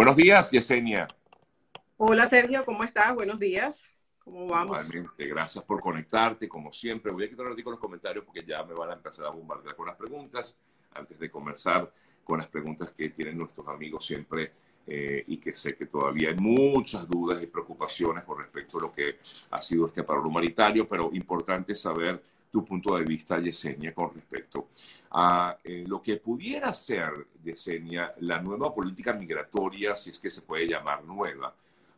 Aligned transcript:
Buenos 0.00 0.16
días, 0.16 0.50
Yesenia. 0.50 1.06
Hola, 1.98 2.26
Sergio, 2.26 2.64
¿cómo 2.64 2.84
estás? 2.84 3.14
Buenos 3.14 3.38
días. 3.38 3.84
¿Cómo 4.24 4.46
vamos? 4.46 4.82
Igualmente, 4.82 5.26
gracias 5.26 5.62
por 5.62 5.78
conectarte, 5.78 6.48
como 6.48 6.72
siempre. 6.72 7.12
Voy 7.12 7.24
a 7.24 7.28
quitar 7.28 7.44
un 7.44 7.52
ratito 7.52 7.70
los 7.70 7.78
comentarios 7.78 8.24
porque 8.24 8.42
ya 8.42 8.64
me 8.64 8.72
van 8.72 8.88
a 8.88 8.92
empezar 8.94 9.26
a 9.26 9.28
bombardear 9.28 9.76
con 9.76 9.88
las 9.88 9.96
preguntas. 9.96 10.56
Antes 10.94 11.18
de 11.18 11.30
comenzar 11.30 11.92
con 12.24 12.38
las 12.38 12.48
preguntas 12.48 12.92
que 12.92 13.10
tienen 13.10 13.36
nuestros 13.36 13.68
amigos 13.68 14.06
siempre 14.06 14.52
eh, 14.86 15.22
y 15.26 15.36
que 15.36 15.52
sé 15.52 15.76
que 15.76 15.84
todavía 15.84 16.30
hay 16.30 16.36
muchas 16.36 17.06
dudas 17.06 17.42
y 17.42 17.46
preocupaciones 17.46 18.24
con 18.24 18.38
respecto 18.38 18.78
a 18.78 18.80
lo 18.80 18.92
que 18.94 19.18
ha 19.50 19.60
sido 19.60 19.86
este 19.86 20.02
paro 20.02 20.26
humanitario, 20.26 20.88
pero 20.88 21.10
importante 21.12 21.74
saber 21.74 22.22
tu 22.50 22.64
punto 22.64 22.96
de 22.96 23.04
vista, 23.04 23.38
Yesenia, 23.38 23.94
con 23.94 24.12
respecto 24.12 24.68
a 25.10 25.56
eh, 25.62 25.84
lo 25.86 26.02
que 26.02 26.16
pudiera 26.16 26.72
ser, 26.74 27.26
Yesenia, 27.42 28.14
la 28.20 28.40
nueva 28.40 28.74
política 28.74 29.12
migratoria, 29.12 29.96
si 29.96 30.10
es 30.10 30.18
que 30.18 30.30
se 30.30 30.42
puede 30.42 30.66
llamar 30.66 31.04
nueva, 31.04 31.54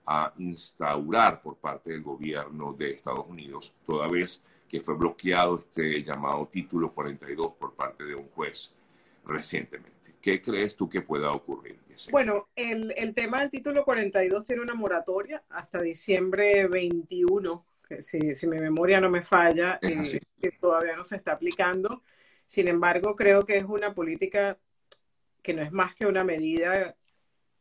a 0.07 0.33
instaurar 0.39 1.41
por 1.41 1.57
parte 1.57 1.93
del 1.93 2.03
gobierno 2.03 2.73
de 2.73 2.91
Estados 2.91 3.27
Unidos, 3.29 3.75
toda 3.87 4.09
vez 4.09 4.43
que 4.69 4.81
fue 4.81 4.95
bloqueado 4.95 5.59
este 5.59 6.03
llamado 6.03 6.49
título 6.51 6.93
42 6.93 7.53
por 7.53 7.75
parte 7.75 8.05
de 8.05 8.15
un 8.15 8.29
juez 8.29 8.75
recientemente. 9.25 10.15
¿Qué 10.21 10.41
crees 10.41 10.77
tú 10.77 10.89
que 10.89 11.03
pueda 11.03 11.31
ocurrir? 11.33 11.79
Bueno, 12.11 12.48
el, 12.57 12.93
el, 12.97 13.15
tema 13.15 13.41
del 13.41 13.51
título 13.51 13.84
42 13.84 14.45
tiene 14.45 14.62
una 14.62 14.75
moratoria 14.75 15.43
hasta 15.51 15.81
diciembre 15.81 16.67
21 16.69 17.65
si, 18.01 18.47
mi 18.47 18.59
memoria 18.59 19.01
no 19.01 19.11
me 19.11 19.23
falla, 19.23 19.79
eh, 19.83 20.21
que 20.41 20.53
todavía 20.53 20.97
no 20.97 21.05
se 21.05 21.17
está 21.17 21.33
aplicando. 21.33 22.03
Sin 22.47 22.69
embargo, 22.69 23.17
creo 23.17 23.45
que 23.45 23.57
es 23.57 23.65
una 23.65 23.95
política 23.95 24.59
que 25.43 25.55
no 25.55 25.63
es 25.63 25.73
más 25.73 25.95
que 25.95 26.07
una 26.07 26.25
medida 26.25 26.97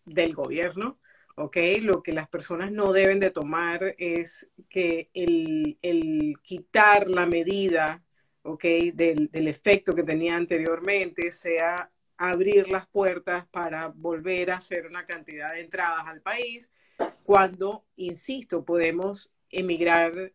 del 0.06 0.34
gobierno, 0.36 1.00
¿ok? 1.36 1.58
Lo 1.82 2.04
que 2.04 2.14
las 2.14 2.28
personas 2.28 2.72
no 2.72 2.94
deben 2.94 3.20
de 3.20 3.32
tomar 3.32 3.96
es 3.98 4.50
que 4.70 5.10
el, 5.14 6.38
quitar 6.44 7.08
la 7.08 7.26
medida, 7.26 8.04
¿ok? 8.44 8.64
Del, 8.94 9.30
del 9.32 9.48
efecto 9.48 9.96
que 9.96 10.04
tenía 10.04 10.36
anteriormente 10.36 11.32
sea 11.32 11.92
abrir 12.18 12.70
las 12.70 12.86
puertas 12.88 13.48
para 13.48 13.88
volver 13.88 14.52
a 14.52 14.58
hacer 14.58 14.86
una 14.86 15.06
cantidad 15.06 15.54
de 15.54 15.62
entradas 15.62 16.06
al 16.06 16.22
país, 16.22 16.70
cuando, 17.24 17.86
insisto, 17.96 18.64
podemos 18.64 19.32
emigrar 19.52 20.34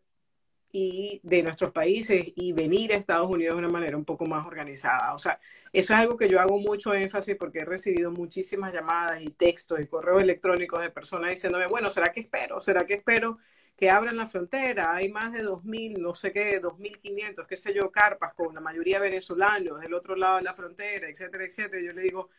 y 0.71 1.19
de 1.23 1.43
nuestros 1.43 1.71
países 1.71 2.33
y 2.35 2.51
venir 2.53 2.91
a 2.93 2.97
Estados 2.97 3.29
Unidos 3.29 3.55
de 3.55 3.65
una 3.65 3.71
manera 3.71 3.97
un 3.97 4.05
poco 4.05 4.25
más 4.25 4.45
organizada. 4.45 5.13
O 5.13 5.19
sea, 5.19 5.39
eso 5.71 5.93
es 5.93 5.99
algo 5.99 6.17
que 6.17 6.29
yo 6.29 6.39
hago 6.39 6.59
mucho 6.59 6.93
énfasis 6.93 7.35
porque 7.35 7.59
he 7.59 7.65
recibido 7.65 8.11
muchísimas 8.11 8.73
llamadas 8.73 9.21
y 9.21 9.29
textos 9.29 9.79
y 9.79 9.87
correos 9.87 10.21
electrónicos 10.21 10.81
de 10.81 10.89
personas 10.89 11.31
diciéndome, 11.31 11.67
bueno, 11.67 11.89
¿será 11.89 12.11
que 12.11 12.21
espero? 12.21 12.59
¿Será 12.59 12.85
que 12.85 12.95
espero 12.95 13.37
que 13.75 13.89
abran 13.89 14.17
la 14.17 14.27
frontera? 14.27 14.93
Hay 14.93 15.09
más 15.09 15.31
de 15.31 15.43
2.000, 15.43 15.99
no 15.99 16.13
sé 16.13 16.31
qué, 16.31 16.61
2.500, 16.61 17.47
qué 17.47 17.55
sé 17.55 17.73
yo, 17.73 17.91
carpas 17.91 18.33
con 18.33 18.53
la 18.53 18.61
mayoría 18.61 18.99
venezolanos 18.99 19.79
del 19.79 19.93
otro 19.93 20.15
lado 20.15 20.37
de 20.37 20.43
la 20.43 20.53
frontera, 20.53 21.09
etcétera, 21.09 21.45
etcétera. 21.45 21.81
yo 21.81 21.93
le 21.93 22.01
digo, 22.01 22.29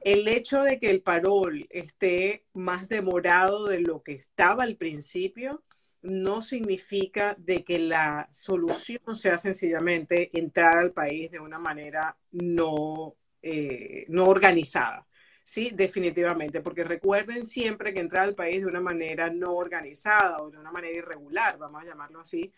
el 0.00 0.26
hecho 0.28 0.62
de 0.62 0.78
que 0.78 0.90
el 0.90 1.02
parol 1.02 1.66
esté 1.70 2.44
más 2.52 2.88
demorado 2.88 3.66
de 3.66 3.80
lo 3.80 4.02
que 4.02 4.12
estaba 4.12 4.64
al 4.64 4.76
principio, 4.76 5.62
no 6.02 6.42
significa 6.42 7.34
de 7.38 7.64
que 7.64 7.78
la 7.78 8.28
solución 8.32 9.16
sea 9.16 9.38
sencillamente 9.38 10.36
entrar 10.38 10.78
al 10.78 10.92
país 10.92 11.30
de 11.30 11.40
una 11.40 11.58
manera 11.58 12.16
no, 12.32 13.16
eh, 13.40 14.04
no 14.08 14.26
organizada. 14.26 15.06
Sí, 15.44 15.70
definitivamente, 15.74 16.60
porque 16.60 16.84
recuerden 16.84 17.44
siempre 17.44 17.92
que 17.92 18.00
entrar 18.00 18.24
al 18.24 18.34
país 18.34 18.60
de 18.60 18.66
una 18.66 18.80
manera 18.80 19.28
no 19.30 19.54
organizada 19.54 20.38
o 20.40 20.50
de 20.50 20.58
una 20.58 20.70
manera 20.72 20.96
irregular, 20.96 21.58
vamos 21.58 21.82
a 21.82 21.86
llamarlo 21.86 22.20
así, 22.20 22.52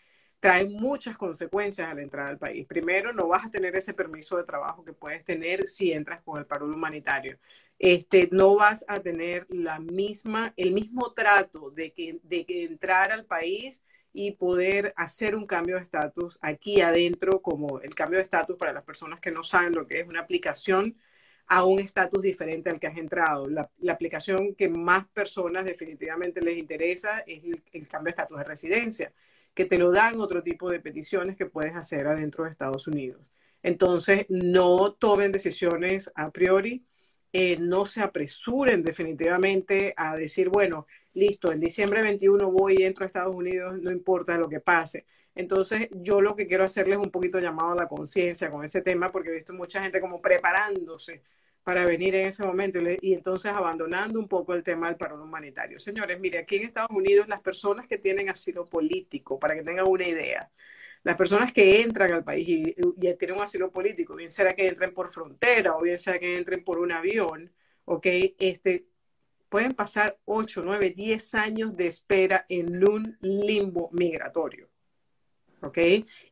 trae 0.47 0.65
muchas 0.65 1.17
consecuencias 1.17 1.89
al 1.89 1.99
entrar 1.99 2.27
al 2.27 2.37
país. 2.37 2.65
Primero, 2.67 3.13
no 3.13 3.27
vas 3.27 3.45
a 3.45 3.49
tener 3.49 3.75
ese 3.75 3.93
permiso 3.93 4.37
de 4.37 4.43
trabajo 4.43 4.83
que 4.83 4.93
puedes 4.93 5.23
tener 5.23 5.67
si 5.67 5.91
entras 5.91 6.21
con 6.21 6.39
el 6.39 6.45
paro 6.45 6.65
humanitario 6.65 7.37
este, 7.79 8.29
no 8.31 8.55
vas 8.55 8.85
a 8.87 8.99
tener 9.01 9.45
la 9.49 9.79
misma, 9.79 10.53
el 10.57 10.71
mismo 10.71 11.13
trato 11.13 11.71
de 11.71 11.93
que, 11.93 12.19
de 12.23 12.45
que 12.45 12.63
entrar 12.63 13.11
al 13.11 13.25
país 13.25 13.83
y 14.13 14.31
poder 14.31 14.93
hacer 14.95 15.35
un 15.35 15.45
cambio 15.45 15.75
de 15.75 15.81
estatus 15.81 16.37
aquí 16.41 16.81
adentro, 16.81 17.41
como 17.41 17.81
el 17.81 17.93
cambio 17.95 18.17
de 18.19 18.23
estatus 18.23 18.57
para 18.57 18.73
las 18.73 18.83
personas 18.83 19.19
que 19.19 19.31
no 19.31 19.43
saben 19.43 19.73
lo 19.73 19.87
que 19.87 19.99
es 19.99 20.07
una 20.07 20.21
aplicación 20.21 20.97
a 21.47 21.63
un 21.65 21.79
estatus 21.79 22.21
diferente 22.21 22.69
al 22.69 22.79
que 22.79 22.87
has 22.87 22.97
entrado. 22.97 23.47
La, 23.47 23.69
aplicación 23.89 24.55
que 24.55 24.69
más 24.69 25.05
personas 25.09 25.65
definitivamente 25.65 26.41
les 26.41 26.57
interesa 26.57 27.19
es 27.27 27.43
el, 27.43 27.63
el 27.73 27.87
cambio 27.87 28.05
de 28.05 28.11
estatus 28.11 28.37
de 28.37 28.43
residencia, 28.45 29.13
que 29.55 29.65
te 29.65 29.79
lo 29.79 29.91
dan 29.91 30.19
otro 30.21 30.43
tipo 30.43 30.69
de 30.69 30.79
peticiones 30.79 31.35
que 31.35 31.47
puedes 31.47 31.75
hacer 31.75 32.05
adentro 32.07 32.43
de 32.43 32.51
Estados 32.51 32.87
Unidos. 32.87 33.31
Entonces, 33.63 34.27
no 34.29 34.93
tomen 34.93 35.31
decisiones 35.31 36.11
a 36.13 36.29
priori 36.31 36.85
eh, 37.37 37.57
no 37.59 37.85
se 37.85 37.99
apresuren 37.99 38.81
definitivamente 38.81 39.93
a 39.97 40.15
decir, 40.15 40.47
bueno, 40.47 40.87
listo, 41.13 41.51
en 41.51 41.59
diciembre 41.59 42.01
21 42.01 42.49
voy 42.49 42.77
y 42.79 42.83
entro 42.83 43.03
a 43.03 43.07
Estados 43.07 43.35
Unidos, 43.35 43.77
no 43.81 43.91
importa 43.91 44.37
lo 44.37 44.47
que 44.47 44.61
pase. 44.61 45.05
Entonces, 45.35 45.89
yo 45.91 46.21
lo 46.21 46.33
que 46.37 46.47
quiero 46.47 46.63
hacerles 46.63 46.97
es 46.97 47.05
un 47.05 47.11
poquito 47.11 47.37
llamado 47.41 47.73
a 47.73 47.75
la 47.75 47.89
conciencia 47.89 48.49
con 48.49 48.63
ese 48.63 48.81
tema, 48.81 49.11
porque 49.11 49.31
he 49.31 49.33
visto 49.33 49.51
mucha 49.51 49.83
gente 49.83 49.99
como 49.99 50.21
preparándose 50.21 51.23
para 51.65 51.85
venir 51.85 52.13
en 52.15 52.27
ese 52.27 52.43
momento 52.43 52.79
y, 53.01 53.13
entonces 53.15 53.51
abandonando 53.51 54.19
un 54.19 54.27
poco 54.27 54.53
el 54.53 54.63
tema 54.63 54.87
del 54.87 54.97
paro 54.97 55.21
humanitario. 55.23 55.79
Señores, 55.79 56.19
mire, 56.19 56.37
aquí 56.39 56.57
en 56.57 56.65
Estados 56.65 56.91
Unidos 56.91 57.27
las 57.27 57.41
personas 57.41 57.87
que 57.87 57.97
tienen 57.97 58.29
asilo 58.29 58.65
político, 58.65 59.39
para 59.39 59.55
que 59.55 59.63
tengan 59.63 59.87
una 59.87 60.07
idea, 60.07 60.51
las 61.03 61.17
personas 61.17 61.51
que 61.53 61.81
entran 61.81 62.11
al 62.11 62.23
país 62.23 62.47
y, 62.47 62.73
tienen 63.17 63.37
un 63.37 63.41
asilo 63.43 63.71
político, 63.71 64.15
bien 64.15 64.31
sea 64.31 64.51
que 64.53 64.67
entren 64.67 64.93
por 64.93 65.09
frontera 65.11 65.75
o 65.75 65.81
bien 65.81 65.99
sea 65.99 66.19
que 66.19 66.37
entren 66.37 66.63
por 66.63 66.79
un 66.79 66.91
avión, 66.91 67.51
¿ok? 67.85 68.07
Este, 68.39 68.87
pueden 69.49 69.73
pasar 69.73 70.19
8, 70.25 70.61
9, 70.63 70.91
10 70.91 71.35
años 71.35 71.75
de 71.77 71.87
espera 71.87 72.45
en 72.49 72.85
un 72.85 73.17
limbo 73.21 73.89
migratorio. 73.93 74.69
¿Ok? 75.65 75.77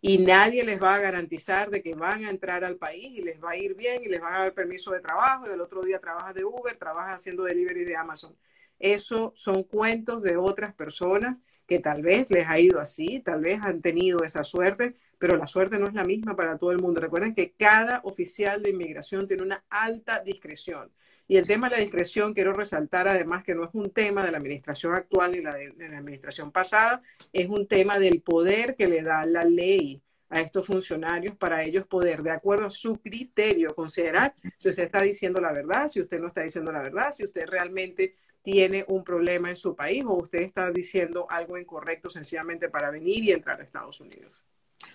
Y 0.02 0.20
nadie 0.20 0.64
les 0.64 0.82
va 0.82 0.96
a 0.96 1.00
garantizar 1.00 1.70
de 1.70 1.82
que 1.82 1.96
van 1.96 2.24
a 2.26 2.30
entrar 2.30 2.64
al 2.64 2.78
país 2.78 3.18
y 3.18 3.24
les 3.24 3.44
va 3.44 3.52
a 3.52 3.58
ir 3.58 3.76
bien 3.76 4.04
y 4.04 4.08
les 4.08 4.22
van 4.22 4.34
a 4.34 4.40
dar 4.40 4.54
permiso 4.54 4.92
de 4.92 5.00
trabajo 5.00 5.46
y 5.48 5.54
el 5.54 5.62
otro 5.62 5.82
día 5.82 6.00
trabajas 6.00 6.34
de 6.36 6.46
Uber, 6.46 6.78
trabajas 6.78 7.16
haciendo 7.18 7.44
delivery 7.44 7.84
de 7.84 7.96
Amazon. 7.96 8.36
Eso 8.80 9.34
son 9.36 9.64
cuentos 9.64 10.22
de 10.22 10.38
otras 10.38 10.74
personas 10.74 11.38
que 11.66 11.80
tal 11.80 12.02
vez 12.02 12.30
les 12.30 12.48
ha 12.48 12.60
ido 12.60 12.80
así, 12.80 13.22
tal 13.22 13.42
vez 13.42 13.60
han 13.62 13.82
tenido 13.82 14.24
esa 14.24 14.44
suerte, 14.44 14.96
pero 15.18 15.38
la 15.38 15.48
suerte 15.48 15.80
no 15.80 15.88
es 15.88 15.94
la 15.94 16.04
misma 16.04 16.36
para 16.36 16.58
todo 16.58 16.72
el 16.72 16.80
mundo. 16.80 17.00
Recuerden 17.00 17.34
que 17.34 17.54
cada 17.54 18.02
oficial 18.04 18.62
de 18.62 18.72
inmigración 18.72 19.28
tiene 19.28 19.44
una 19.44 19.64
alta 19.70 20.20
discreción. 20.20 20.92
Y 21.34 21.38
el 21.38 21.48
tema 21.48 21.68
de 21.68 21.78
la 21.78 21.82
discreción, 21.82 22.32
quiero 22.32 22.54
resaltar 22.54 23.08
además 23.08 23.44
que 23.44 23.56
no 23.56 23.64
es 23.64 23.72
un 23.74 23.90
tema 23.90 24.24
de 24.24 24.30
la 24.30 24.38
administración 24.38 24.94
actual 24.94 25.32
ni 25.32 25.42
la 25.42 25.56
de, 25.56 25.74
la 25.80 25.98
administración 25.98 26.52
pasada, 26.52 27.02
es 27.32 27.50
un 27.50 27.66
tema 27.66 27.98
del 27.98 28.22
poder 28.22 28.76
que 28.76 28.88
le 28.88 29.02
da 29.02 29.26
la 29.26 29.44
ley 29.44 30.00
a 30.30 30.42
estos 30.42 30.68
funcionarios 30.68 31.36
para 31.36 31.64
ellos 31.64 31.88
poder, 31.88 32.22
de 32.22 32.30
acuerdo 32.30 32.68
a 32.68 32.70
su 32.70 33.02
criterio, 33.02 33.74
considerar 33.74 34.36
si 34.58 34.70
usted 34.70 34.84
está 34.84 35.02
diciendo 35.02 35.42
la 35.42 35.52
verdad, 35.52 35.88
si 35.88 36.02
usted 36.02 36.20
no 36.20 36.28
está 36.28 36.42
diciendo 36.42 36.72
la 36.72 36.84
verdad, 36.84 37.12
si 37.12 37.24
usted 37.24 37.48
realmente 37.48 38.16
tiene 38.44 38.86
un 38.88 39.04
problema 39.04 39.50
en 39.50 39.56
su 39.56 39.76
país 39.76 40.04
o 40.06 40.14
usted 40.14 40.42
está 40.42 40.70
diciendo 40.70 41.26
algo 41.32 41.58
incorrecto 41.58 42.12
sencillamente 42.12 42.70
para 42.70 42.92
venir 42.92 43.24
y 43.24 43.32
entrar 43.32 43.60
a 43.60 43.64
Estados 43.64 44.00
Unidos. 44.00 44.46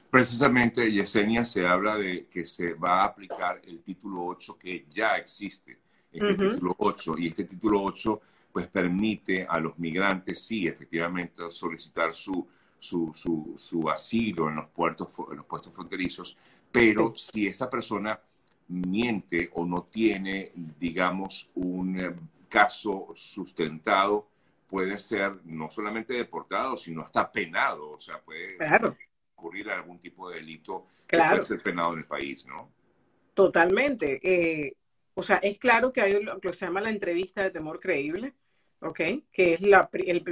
Precisamente, 0.09 0.88
Yesenia, 0.88 1.44
se 1.44 1.66
habla 1.66 1.97
de 1.97 2.28
que 2.28 2.44
se 2.44 2.75
va 2.75 3.03
a 3.03 3.06
aplicar 3.06 3.60
el 3.66 3.82
título 3.82 4.25
8 4.25 4.56
que 4.56 4.87
ya 4.88 5.16
existe, 5.16 5.78
este 6.13 6.35
título 6.35 6.75
8, 6.79 7.15
y 7.19 7.29
este 7.29 7.45
título 7.45 7.83
8 7.83 8.21
pues 8.53 8.67
permite 8.69 9.47
a 9.49 9.59
los 9.61 9.79
migrantes, 9.79 10.43
sí, 10.43 10.67
efectivamente, 10.67 11.43
solicitar 11.50 12.12
su, 12.15 12.47
su, 12.79 13.12
su, 13.15 13.55
su 13.56 13.88
asilo 13.88 14.49
en 14.49 14.56
los, 14.56 14.69
puertos, 14.71 15.09
en 15.31 15.37
los 15.37 15.47
puestos 15.47 15.73
fronterizos, 15.73 16.37
pero 16.73 17.15
si 17.15 17.47
esta 17.47 17.69
persona 17.69 18.19
miente 18.69 19.50
o 19.55 19.65
no 19.65 19.85
tiene, 19.85 20.53
digamos, 20.79 21.50
un 21.55 22.31
caso 22.49 23.12
sustentado 23.15 24.29
puede 24.67 24.99
ser 24.99 25.38
no 25.44 25.71
solamente 25.71 26.12
deportado, 26.15 26.77
sino 26.77 27.03
hasta 27.03 27.31
penado, 27.31 27.93
o 27.93 28.00
sea, 28.00 28.21
puede 28.21 28.59
ocurrir 29.35 29.71
algún 29.71 29.99
tipo 29.99 30.29
de 30.29 30.37
delito 30.37 30.87
que 31.06 31.17
puede 31.17 31.44
ser 31.44 31.62
penado 31.62 31.94
en 31.94 32.00
el 32.00 32.05
país, 32.05 32.44
¿no? 32.47 32.71
Totalmente. 33.32 34.21
Eh, 34.23 34.75
o 35.19 35.23
sea, 35.25 35.38
es 35.38 35.59
claro 35.59 35.93
que 35.93 36.00
hay 36.00 36.23
lo 36.23 36.41
que 36.41 36.53
se 36.53 36.65
llama 36.65 36.81
la 36.81 36.91
entrevista 36.91 37.43
de 37.43 37.50
temor 37.50 37.81
creíble, 37.81 38.35
¿ok? 38.79 39.00
Que 39.32 39.55
es 39.55 39.61
la, 39.62 39.91
el, 39.93 40.23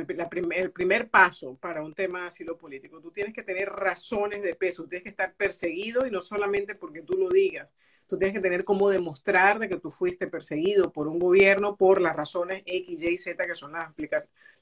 el, 0.52 0.70
primer 0.70 1.10
paso 1.10 1.56
para 1.56 1.82
un 1.82 1.92
tema 1.92 2.20
de 2.20 2.26
asilo 2.28 2.56
político. 2.56 3.00
Tú 3.00 3.10
tienes 3.10 3.34
que 3.34 3.42
tener 3.42 3.68
razones 3.68 4.44
de 4.44 4.54
peso, 4.54 4.86
tienes 4.86 5.02
que 5.02 5.08
estar 5.08 5.34
perseguido 5.34 6.06
y 6.06 6.12
no 6.12 6.20
solamente 6.20 6.76
porque 6.76 7.02
tú 7.02 7.14
lo 7.14 7.28
digas, 7.30 7.68
tú 8.06 8.18
tienes 8.18 8.34
que 8.34 8.42
tener 8.42 8.64
cómo 8.64 8.88
demostrar 8.88 9.58
de 9.58 9.68
que 9.68 9.78
tú 9.78 9.90
fuiste 9.90 10.26
perseguido 10.26 10.92
por 10.92 11.08
un 11.08 11.18
gobierno 11.18 11.76
por 11.76 12.00
las 12.00 12.16
razones 12.16 12.62
X, 12.66 13.02
Y, 13.02 13.18
Z, 13.18 13.46
que 13.46 13.54
son 13.54 13.72
las, 13.72 13.90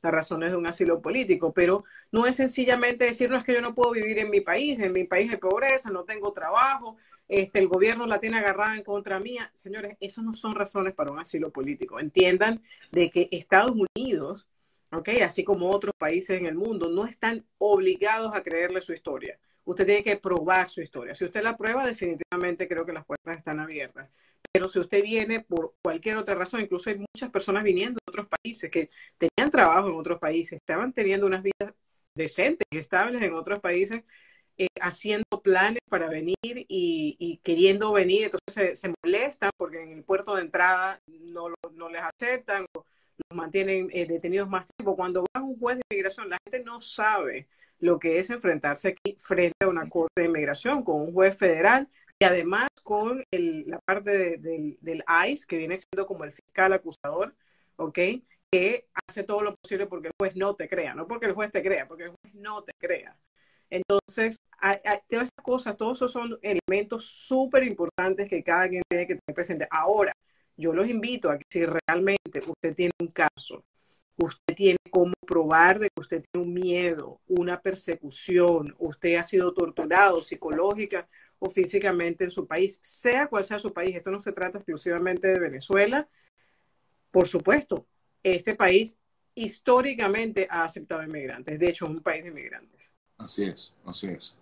las 0.03 0.13
razones 0.13 0.51
de 0.51 0.57
un 0.57 0.67
asilo 0.67 1.01
político. 1.01 1.53
Pero 1.53 1.85
no 2.11 2.27
es 2.27 2.37
sencillamente 2.37 3.05
decir, 3.05 3.31
no 3.31 3.37
es 3.37 3.45
que 3.45 3.55
yo 3.55 3.61
no 3.61 3.75
puedo 3.75 3.93
vivir 3.93 4.19
en 4.19 4.31
mi 4.31 4.41
país, 4.41 4.79
en 4.79 4.93
mi 4.93 5.05
país 5.05 5.31
de 5.31 5.39
pobreza, 5.39 5.91
no 5.91 6.05
tengo 6.05 6.33
trabajo, 6.33 6.97
este, 7.29 7.59
el 7.59 7.69
gobierno 7.69 8.07
la 8.07 8.21
tiene 8.21 8.39
agarrada 8.39 8.77
en 8.77 8.83
contra 8.83 9.19
mía. 9.21 9.51
Señores, 9.55 9.97
eso 10.01 10.23
no 10.23 10.35
son 10.35 10.55
razones 10.55 10.95
para 10.95 11.11
un 11.11 11.19
asilo 11.19 11.51
político. 11.51 11.99
Entiendan 12.01 12.63
de 12.93 13.11
que 13.11 13.29
Estados 13.31 13.73
Unidos, 13.97 14.49
¿okay? 14.93 15.21
así 15.21 15.45
como 15.45 15.71
otros 15.71 15.95
países 15.97 16.39
en 16.39 16.47
el 16.47 16.55
mundo, 16.55 16.91
no 16.91 17.07
están 17.07 17.47
obligados 17.59 18.35
a 18.35 18.43
creerle 18.43 18.83
su 18.83 18.93
historia. 18.93 19.39
Usted 19.65 19.87
tiene 19.87 20.03
que 20.03 20.17
probar 20.17 20.69
su 20.69 20.81
historia. 20.83 21.15
Si 21.15 21.25
usted 21.25 21.43
la 21.43 21.57
prueba, 21.57 21.87
definitivamente 21.87 22.69
creo 22.69 22.85
que 22.85 22.93
las 22.93 23.05
puertas 23.05 23.39
están 23.39 23.61
abiertas. 23.61 24.11
Pero 24.53 24.69
si 24.69 24.79
usted 24.79 25.03
viene 25.03 25.41
por 25.41 25.75
cualquier 25.83 26.17
otra 26.17 26.35
razón, 26.35 26.61
incluso 26.61 26.91
hay 26.91 26.99
muchas 26.99 27.31
personas 27.31 27.65
viniendo 27.65 27.99
de 27.99 28.11
otros 28.11 28.29
países 28.29 28.71
que 28.71 28.91
tenían 29.19 29.51
trabajo 29.51 29.89
en 29.89 29.97
otros 29.97 30.19
países, 30.21 30.61
estaban 30.61 30.93
teniendo 30.93 31.27
unas 31.27 31.43
vidas 31.43 31.75
decentes 32.15 32.67
y 32.71 32.79
estables 32.79 33.23
en 33.23 33.35
otros 33.35 33.61
países, 33.61 34.05
eh, 34.57 34.69
haciendo 34.81 35.25
planes 35.43 35.81
para 35.89 36.09
venir 36.09 36.37
y, 36.45 37.41
queriendo 37.43 37.93
venir, 37.93 38.31
entonces 38.31 38.79
se, 38.79 38.95
molestan 39.03 39.51
porque 39.57 39.83
en 39.83 39.91
el 39.91 40.05
puerto 40.05 40.37
de 40.37 40.43
entrada 40.43 41.01
no, 41.09 41.49
no 41.73 41.89
les 41.89 42.03
aceptan 42.03 42.67
o 42.75 42.85
los 43.17 43.37
mantienen 43.37 43.89
eh, 43.93 44.07
detenidos 44.07 44.49
más 44.49 44.67
tiempo. 44.77 44.95
Cuando 44.95 45.25
va 45.37 45.43
un 45.43 45.59
juez 45.59 45.79
de 45.79 45.83
inmigración, 45.91 46.29
la 46.29 46.39
gente 46.45 46.65
no 46.65 46.81
sabe 46.81 47.49
lo 47.85 47.99
que 47.99 48.19
es 48.19 48.31
enfrentarse 48.31 48.89
aquí 48.89 49.15
frente 49.19 49.57
a 49.61 49.69
una 49.69 49.87
corte 49.91 50.23
de 50.23 50.29
inmigración 50.29 50.83
con 50.83 51.03
un 51.03 51.13
juez 51.13 51.37
federal 51.37 51.87
y 52.19 52.25
además 52.25 52.69
con 52.83 53.23
la 53.31 53.79
parte 53.81 54.39
del 54.39 55.05
ICE, 55.27 55.47
que 55.47 55.59
viene 55.59 55.77
siendo 55.77 56.07
como 56.07 56.25
el 56.25 56.33
fiscal 56.33 56.73
acusador, 56.73 57.37
¿ok? 57.77 57.99
Que 58.51 58.87
hace 58.95 59.23
todo 59.23 59.43
lo 59.43 59.55
posible 59.57 59.87
porque 59.87 60.09
el 60.09 60.15
juez 60.19 60.35
no 60.35 60.57
te 60.57 60.67
crea, 60.67 60.95
no 60.95 61.07
porque 61.07 61.27
el 61.27 61.35
juez 61.35 61.53
te 61.53 61.63
crea, 61.63 61.87
porque 61.87 62.05
el 62.05 62.11
juez 62.11 62.35
no 62.35 62.65
te 62.65 62.73
crea. 62.79 63.19
Entonces, 63.69 64.39
todas 64.61 64.81
estas 65.09 65.31
cosas, 65.43 65.77
todos 65.77 65.99
esos 65.99 66.13
son 66.13 66.39
elementos 66.41 67.05
súper 67.05 67.65
importantes 67.65 68.31
que 68.31 68.43
cada 68.43 68.67
quien 68.67 68.83
tiene 68.89 69.07
que 69.07 69.17
tener 69.17 69.35
presente. 69.35 69.69
Ahora, 69.71 70.13
yo 70.57 70.73
los 70.73 70.89
invito 70.89 71.31
a 71.31 71.37
que 71.37 71.45
si 71.51 71.67
realmente 71.67 72.41
usted 72.47 72.75
tiene 72.75 72.93
un 72.99 73.09
caso, 73.09 73.63
usted 74.17 74.55
tiene 74.55 74.79
cómo 74.91 75.13
probar 75.27 75.79
de 75.79 75.89
que 75.89 76.01
usted 76.01 76.25
tiene 76.31 76.47
un 76.47 76.55
miedo, 76.55 77.21
una 77.27 77.61
persecución, 77.61 78.75
usted 78.79 79.17
ha 79.17 79.25
sido 79.25 79.53
torturado 79.53 80.23
psicológica 80.23 81.09
o 81.39 81.51
físicamente 81.51 82.25
en 82.25 82.31
su 82.31 82.47
país, 82.47 82.79
sea 82.83 83.27
cual 83.27 83.45
sea 83.45 83.59
su 83.59 83.73
país, 83.73 83.97
esto 83.97 84.11
no 84.11 84.21
se 84.21 84.33
trata 84.33 84.59
exclusivamente 84.59 85.29
de 85.29 85.41
Venezuela, 85.41 86.09
por 87.11 87.29
supuesto, 87.29 87.87
este 88.23 88.55
país 88.55 88.97
históricamente 89.35 90.47
ha 90.51 90.65
aceptado 90.65 91.03
inmigrantes, 91.03 91.59
de 91.59 91.69
hecho 91.69 91.87
es 91.87 91.91
un 91.91 92.01
país 92.01 92.23
de 92.23 92.31
inmigrantes. 92.31 92.93
Así 93.19 93.45
es, 93.45 93.75
así 93.85 94.09
es. 94.09 94.37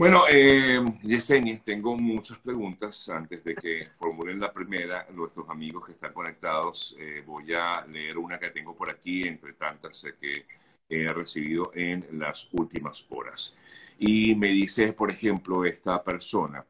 Bueno, 0.00 0.22
eh, 0.32 0.82
Yesenia, 1.02 1.60
tengo 1.62 1.94
muchas 1.94 2.38
preguntas. 2.38 3.06
Antes 3.10 3.44
de 3.44 3.54
que 3.54 3.88
formulen 3.98 4.40
la 4.40 4.50
primera, 4.50 5.06
nuestros 5.12 5.46
amigos 5.50 5.84
que 5.84 5.92
están 5.92 6.14
conectados, 6.14 6.96
eh, 6.98 7.22
voy 7.26 7.52
a 7.52 7.84
leer 7.84 8.16
una 8.16 8.38
que 8.38 8.48
tengo 8.48 8.74
por 8.74 8.88
aquí, 8.88 9.28
entre 9.28 9.52
tantas 9.52 10.02
que 10.18 10.46
he 10.88 11.06
recibido 11.08 11.70
en 11.74 12.06
las 12.12 12.48
últimas 12.52 13.04
horas. 13.10 13.54
Y 13.98 14.34
me 14.36 14.46
dice, 14.46 14.94
por 14.94 15.10
ejemplo, 15.10 15.66
esta 15.66 16.02
persona, 16.02 16.64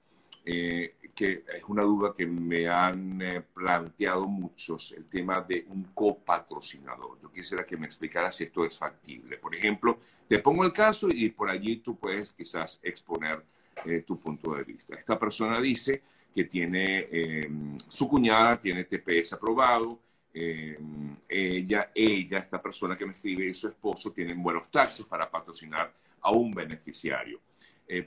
eh, 0.52 0.96
que 1.14 1.44
es 1.54 1.62
una 1.68 1.82
duda 1.82 2.12
que 2.16 2.26
me 2.26 2.66
han 2.68 3.22
eh, 3.22 3.40
planteado 3.40 4.26
muchos, 4.26 4.92
el 4.92 5.04
tema 5.04 5.40
de 5.42 5.64
un 5.68 5.84
copatrocinador. 5.94 7.20
Yo 7.22 7.30
quisiera 7.30 7.64
que 7.64 7.76
me 7.76 7.86
explicara 7.86 8.32
si 8.32 8.44
esto 8.44 8.64
es 8.64 8.76
factible. 8.76 9.36
Por 9.36 9.54
ejemplo, 9.54 10.00
te 10.26 10.40
pongo 10.40 10.64
el 10.64 10.72
caso 10.72 11.08
y 11.08 11.30
por 11.30 11.50
allí 11.50 11.76
tú 11.76 11.96
puedes 11.96 12.32
quizás 12.32 12.80
exponer 12.82 13.44
eh, 13.84 14.02
tu 14.04 14.18
punto 14.18 14.54
de 14.56 14.64
vista. 14.64 14.96
Esta 14.96 15.18
persona 15.18 15.60
dice 15.60 16.02
que 16.34 16.44
tiene, 16.44 17.06
em, 17.10 17.78
su 17.86 18.08
cuñada 18.08 18.58
tiene 18.58 18.84
TPS 18.84 19.34
aprobado, 19.34 20.00
em, 20.34 21.16
ella, 21.28 21.92
ella, 21.94 22.38
esta 22.38 22.60
persona 22.60 22.96
que 22.96 23.06
me 23.06 23.12
escribe 23.12 23.46
y 23.46 23.54
su 23.54 23.68
esposo 23.68 24.10
tienen 24.12 24.42
buenos 24.42 24.68
taxes 24.70 25.06
para 25.06 25.30
patrocinar 25.30 25.92
a 26.22 26.32
un 26.32 26.52
beneficiario. 26.52 27.40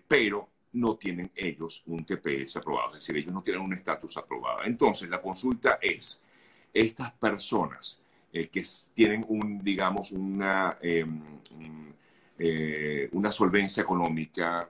Pero 0.07 0.52
no 0.73 0.95
tienen 0.95 1.31
ellos 1.35 1.83
un 1.85 2.05
TPS 2.05 2.57
aprobado, 2.57 2.89
es 2.89 3.05
decir, 3.05 3.17
ellos 3.17 3.33
no 3.33 3.41
tienen 3.41 3.61
un 3.61 3.73
estatus 3.73 4.17
aprobado. 4.17 4.63
Entonces, 4.63 5.09
la 5.09 5.21
consulta 5.21 5.79
es, 5.81 6.21
estas 6.73 7.11
personas 7.13 8.01
eh, 8.31 8.47
que 8.47 8.63
tienen 8.95 9.23
un, 9.27 9.63
digamos, 9.63 10.11
una, 10.11 10.77
em, 10.81 11.21
eh, 12.39 13.07
una 13.11 13.31
solvencia 13.31 13.83
económica, 13.83 14.67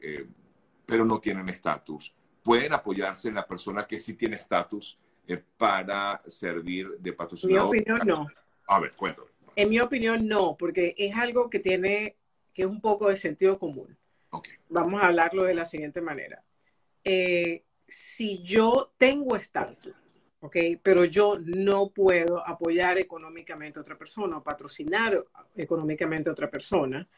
eh, 0.00 0.26
pero 0.84 1.04
no 1.04 1.20
tienen 1.20 1.48
estatus, 1.48 2.12
pueden 2.42 2.72
apoyarse 2.72 3.28
en 3.28 3.36
la 3.36 3.46
persona 3.46 3.86
que 3.86 4.00
sí 4.00 4.14
tiene 4.14 4.36
estatus 4.36 4.98
para 5.56 6.20
servir 6.26 6.98
de 6.98 7.12
patrocinador. 7.12 7.74
En 7.76 7.84
mi 7.86 7.92
opinión, 7.92 8.06
no. 8.06 8.26
A 8.66 8.80
ver, 8.80 8.92
cuéntame. 8.94 9.28
En 9.56 9.70
mi 9.70 9.78
opinión, 9.78 10.26
no, 10.26 10.56
porque 10.58 10.94
es 10.98 11.16
algo 11.16 11.48
que 11.48 11.60
tiene, 11.60 12.16
que 12.52 12.62
es 12.62 12.68
un 12.68 12.80
poco 12.80 13.08
de 13.08 13.16
sentido 13.16 13.58
común. 13.58 13.96
Vamos 14.68 15.02
a 15.02 15.06
hablarlo 15.06 15.44
de 15.44 15.54
la 15.54 15.64
siguiente 15.64 16.00
manera. 16.00 16.42
Eh, 17.02 17.64
si 17.86 18.42
yo 18.42 18.92
tengo 18.96 19.36
estatus, 19.36 19.94
¿ok? 20.40 20.56
Pero 20.82 21.04
yo 21.04 21.38
no 21.40 21.90
puedo 21.90 22.46
apoyar 22.46 22.98
económicamente 22.98 23.78
a 23.78 23.82
otra 23.82 23.96
persona 23.96 24.38
o 24.38 24.42
patrocinar 24.42 25.24
económicamente 25.56 26.28
a 26.28 26.32
otra 26.32 26.50
persona, 26.50 27.08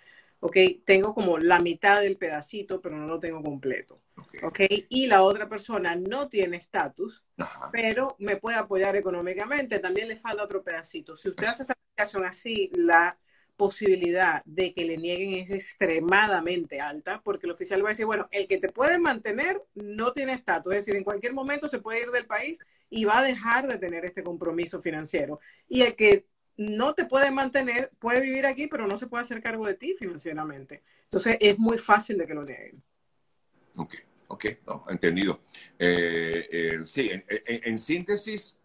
¿ok? 0.40 0.56
Tengo 0.84 1.14
como 1.14 1.38
la 1.38 1.60
mitad 1.60 2.00
del 2.00 2.16
pedacito, 2.16 2.80
pero 2.80 2.96
no 2.96 3.06
lo 3.06 3.18
tengo 3.18 3.42
completo, 3.42 4.00
¿ok? 4.42 4.60
Y 4.88 5.06
la 5.06 5.22
otra 5.22 5.48
persona 5.48 5.96
no 5.96 6.28
tiene 6.28 6.56
estatus, 6.56 7.24
pero 7.72 8.16
me 8.18 8.36
puede 8.36 8.56
apoyar 8.56 8.96
económicamente, 8.96 9.78
también 9.78 10.08
le 10.08 10.16
falta 10.16 10.44
otro 10.44 10.62
pedacito. 10.62 11.16
Si 11.16 11.28
usted 11.28 11.46
hace 11.46 11.64
esa 11.64 11.72
aplicación 11.72 12.24
así, 12.24 12.70
la 12.74 13.18
posibilidad 13.56 14.42
de 14.44 14.72
que 14.72 14.84
le 14.84 14.96
nieguen 14.96 15.50
es 15.50 15.50
extremadamente 15.50 16.80
alta, 16.80 17.20
porque 17.22 17.46
el 17.46 17.52
oficial 17.52 17.82
va 17.84 17.88
a 17.88 17.92
decir, 17.92 18.06
bueno, 18.06 18.28
el 18.30 18.46
que 18.46 18.58
te 18.58 18.68
puede 18.68 18.98
mantener 18.98 19.62
no 19.74 20.12
tiene 20.12 20.34
estatus, 20.34 20.74
es 20.74 20.84
decir, 20.84 20.96
en 20.96 21.04
cualquier 21.04 21.32
momento 21.32 21.68
se 21.68 21.80
puede 21.80 22.02
ir 22.02 22.10
del 22.10 22.26
país 22.26 22.58
y 22.90 23.04
va 23.04 23.18
a 23.18 23.24
dejar 23.24 23.66
de 23.66 23.78
tener 23.78 24.04
este 24.04 24.22
compromiso 24.22 24.80
financiero. 24.80 25.40
Y 25.68 25.82
el 25.82 25.96
que 25.96 26.26
no 26.56 26.94
te 26.94 27.04
puede 27.04 27.30
mantener 27.30 27.90
puede 27.98 28.20
vivir 28.20 28.46
aquí, 28.46 28.66
pero 28.66 28.86
no 28.86 28.96
se 28.96 29.06
puede 29.06 29.24
hacer 29.24 29.42
cargo 29.42 29.66
de 29.66 29.74
ti 29.74 29.94
financieramente. 29.98 30.82
Entonces 31.04 31.36
es 31.40 31.58
muy 31.58 31.78
fácil 31.78 32.18
de 32.18 32.26
que 32.26 32.34
lo 32.34 32.44
nieguen. 32.44 32.82
Ok, 33.76 33.94
ok, 34.28 34.44
entendido. 34.88 35.40
Eh, 35.78 36.48
eh, 36.50 36.80
sí, 36.84 37.10
en 37.10 37.78
síntesis, 37.78 38.58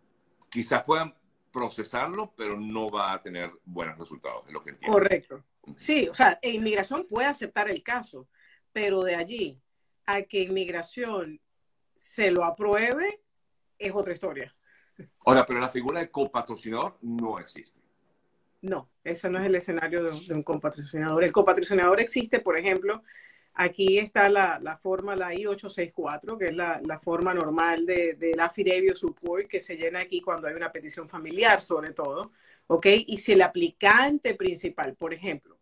quizás 0.49 0.83
puedan 0.83 1.13
procesarlo, 1.51 2.33
pero 2.35 2.57
no 2.59 2.89
va 2.89 3.13
a 3.13 3.21
tener 3.21 3.51
buenos 3.65 3.97
resultados, 3.97 4.47
es 4.47 4.53
lo 4.53 4.61
que 4.61 4.71
entiendo. 4.71 4.97
Correcto. 4.97 5.43
Sí, 5.75 6.07
o 6.09 6.13
sea, 6.13 6.39
inmigración 6.41 7.05
puede 7.07 7.27
aceptar 7.27 7.69
el 7.69 7.83
caso, 7.83 8.27
pero 8.71 9.03
de 9.03 9.15
allí 9.15 9.61
a 10.05 10.21
que 10.23 10.41
inmigración 10.41 11.39
se 11.95 12.31
lo 12.31 12.43
apruebe 12.43 13.21
es 13.77 13.91
otra 13.93 14.13
historia. 14.13 14.55
Ahora, 15.25 15.45
pero 15.45 15.59
la 15.59 15.69
figura 15.69 15.99
de 15.99 16.09
copatrocinador 16.09 16.97
no 17.01 17.39
existe. 17.39 17.79
No, 18.61 18.89
eso 19.03 19.29
no 19.29 19.39
es 19.39 19.45
el 19.45 19.55
escenario 19.55 20.03
de, 20.03 20.19
de 20.27 20.33
un 20.33 20.43
copatrocinador. 20.43 21.23
El 21.23 21.31
copatrocinador 21.31 21.99
existe, 21.99 22.39
por 22.39 22.57
ejemplo, 22.57 23.03
Aquí 23.53 23.97
está 23.99 24.29
la, 24.29 24.59
la 24.61 24.77
forma, 24.77 25.15
la 25.15 25.33
I-864, 25.33 26.37
que 26.37 26.47
es 26.47 26.55
la, 26.55 26.81
la 26.85 26.99
forma 26.99 27.33
normal 27.33 27.85
de, 27.85 28.13
de 28.13 28.33
la 28.35 28.45
Affidavit 28.45 28.95
Support, 28.95 29.47
que 29.47 29.59
se 29.59 29.75
llena 29.75 29.99
aquí 29.99 30.21
cuando 30.21 30.47
hay 30.47 30.53
una 30.53 30.71
petición 30.71 31.09
familiar, 31.09 31.61
sobre 31.61 31.93
todo. 31.93 32.31
¿Ok? 32.67 32.87
Y 33.07 33.17
si 33.17 33.33
el 33.33 33.41
aplicante 33.41 34.35
principal, 34.35 34.95
por 34.95 35.13
ejemplo, 35.13 35.59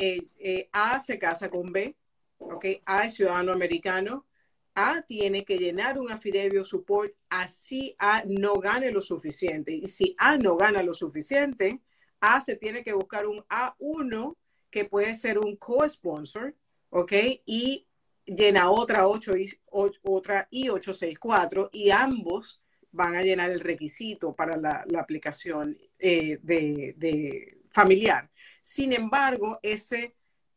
eh, 0.00 0.28
eh, 0.38 0.68
A 0.72 1.00
se 1.00 1.18
casa 1.18 1.50
con 1.50 1.72
B, 1.72 1.96
¿ok? 2.38 2.64
A 2.86 3.04
es 3.04 3.14
ciudadano 3.14 3.52
americano, 3.52 4.26
A 4.74 5.02
tiene 5.02 5.44
que 5.44 5.58
llenar 5.58 5.98
un 5.98 6.10
affidavit 6.10 6.64
support 6.64 7.12
así 7.28 7.96
A 7.98 8.22
no 8.24 8.54
gane 8.54 8.92
lo 8.92 9.02
suficiente. 9.02 9.72
Y 9.72 9.88
si 9.88 10.14
A 10.18 10.38
no 10.38 10.56
gana 10.56 10.82
lo 10.84 10.94
suficiente, 10.94 11.80
A 12.20 12.40
se 12.40 12.54
tiene 12.54 12.84
que 12.84 12.92
buscar 12.92 13.26
un 13.26 13.44
A1 13.48 14.36
que 14.70 14.84
puede 14.84 15.16
ser 15.16 15.38
un 15.40 15.56
co-sponsor, 15.56 16.54
¿ok? 16.90 17.12
Y 17.46 17.86
llena 18.24 18.70
otra 18.70 19.08
8 19.08 19.36
y, 19.36 19.50
otra 19.70 20.48
I-864 20.50 21.70
y 21.72 21.90
ambos 21.90 22.60
van 22.90 23.16
a 23.16 23.22
llenar 23.22 23.50
el 23.50 23.60
requisito 23.60 24.34
para 24.34 24.56
la, 24.56 24.84
aplicación 24.98 25.78
eh, 25.98 26.38
de, 26.42 27.58
familiar. 27.70 28.30
Sin 28.62 28.92
embargo, 28.92 29.58
ese 29.62 30.14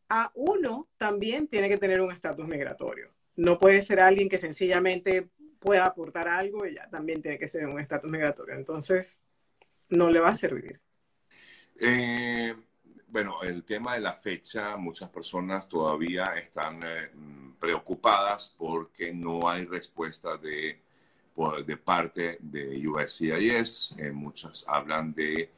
A1 0.08 0.88
también 0.96 1.46
tiene 1.46 1.68
que 1.68 1.78
tener 1.78 2.00
un 2.00 2.12
estatus 2.12 2.46
migratorio. 2.46 3.12
No 3.36 3.58
puede 3.58 3.82
ser 3.82 4.00
alguien 4.00 4.28
que 4.28 4.38
sencillamente 4.38 5.28
pueda 5.58 5.86
aportar 5.86 6.28
algo, 6.28 6.64
ella 6.64 6.88
también 6.90 7.22
tiene 7.22 7.38
que 7.38 7.48
ser 7.48 7.66
un 7.66 7.78
estatus 7.78 8.10
migratorio. 8.10 8.54
Entonces, 8.54 9.20
no 9.88 10.10
le 10.10 10.20
va 10.20 10.30
a 10.30 10.34
servir. 10.34 10.80
Eh, 11.80 12.54
bueno, 13.12 13.42
el 13.42 13.62
tema 13.62 13.94
de 13.94 14.00
la 14.00 14.14
fecha, 14.14 14.74
muchas 14.78 15.10
personas 15.10 15.68
todavía 15.68 16.34
están 16.38 16.80
eh, 16.82 17.10
preocupadas 17.60 18.54
porque 18.56 19.12
no 19.12 19.46
hay 19.46 19.66
respuesta 19.66 20.38
de, 20.38 20.80
de 21.66 21.76
parte 21.76 22.38
de 22.40 22.88
USCIS. 22.88 23.96
Eh, 23.98 24.10
muchas 24.12 24.64
hablan 24.66 25.12
de 25.12 25.50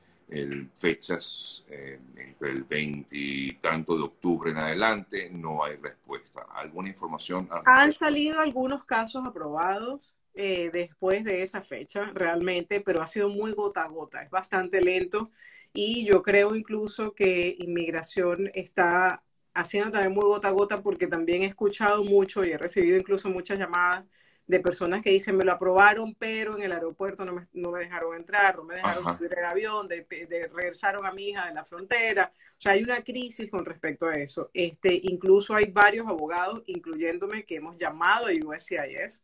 fechas 0.74 1.64
entre 1.68 2.50
el 2.50 2.64
20 2.64 3.06
y 3.16 3.52
tanto 3.56 3.96
de 3.96 4.02
octubre 4.02 4.50
en 4.50 4.56
adelante, 4.56 5.30
no 5.30 5.62
hay 5.62 5.76
respuesta. 5.76 6.46
¿Alguna 6.54 6.88
información? 6.88 7.48
Han 7.66 7.92
salido 7.92 8.40
algunos 8.40 8.84
casos 8.84 9.24
aprobados 9.24 10.16
después 10.32 11.22
de 11.22 11.42
esa 11.42 11.62
fecha, 11.62 12.10
realmente, 12.14 12.80
pero 12.80 13.00
ha 13.00 13.06
sido 13.06 13.28
muy 13.28 13.52
gota 13.52 13.82
a 13.82 13.88
gota, 13.88 14.22
es 14.22 14.30
bastante 14.30 14.80
lento 14.80 15.30
y 15.74 16.06
yo 16.06 16.22
creo 16.22 16.54
incluso 16.54 17.14
que 17.14 17.56
inmigración 17.58 18.50
está 18.54 19.22
haciendo 19.52 19.90
también 19.90 20.12
muy 20.14 20.24
gota 20.24 20.48
a 20.48 20.52
gota 20.52 20.82
porque 20.82 21.06
también 21.06 21.42
he 21.42 21.46
escuchado 21.46 22.04
mucho 22.04 22.44
y 22.44 22.52
he 22.52 22.58
recibido 22.58 22.96
incluso 22.96 23.28
muchas 23.28 23.58
llamadas 23.58 24.04
de 24.46 24.60
personas 24.60 25.02
que 25.02 25.10
dicen 25.10 25.36
me 25.36 25.44
lo 25.44 25.52
aprobaron, 25.52 26.14
pero 26.14 26.56
en 26.56 26.62
el 26.62 26.72
aeropuerto 26.72 27.24
no 27.24 27.32
me, 27.32 27.48
no 27.54 27.70
me 27.72 27.80
dejaron 27.80 28.14
entrar, 28.14 28.56
no 28.56 28.64
me 28.64 28.76
dejaron 28.76 29.04
subir 29.16 29.34
el 29.36 29.44
avión, 29.44 29.88
de, 29.88 30.06
regresaron 30.52 31.06
a 31.06 31.12
mi 31.12 31.30
hija 31.30 31.46
de 31.46 31.54
la 31.54 31.64
frontera. 31.64 32.30
O 32.52 32.60
sea, 32.60 32.72
hay 32.72 32.82
una 32.82 33.02
crisis 33.02 33.50
con 33.50 33.64
respecto 33.64 34.06
a 34.06 34.14
eso. 34.14 34.50
Este, 34.52 35.00
incluso 35.04 35.54
hay 35.54 35.66
varios 35.66 36.06
abogados, 36.06 36.62
incluyéndome, 36.66 37.44
que 37.44 37.56
hemos 37.56 37.76
llamado 37.76 38.26
a 38.26 38.30
USCIS 38.30 39.22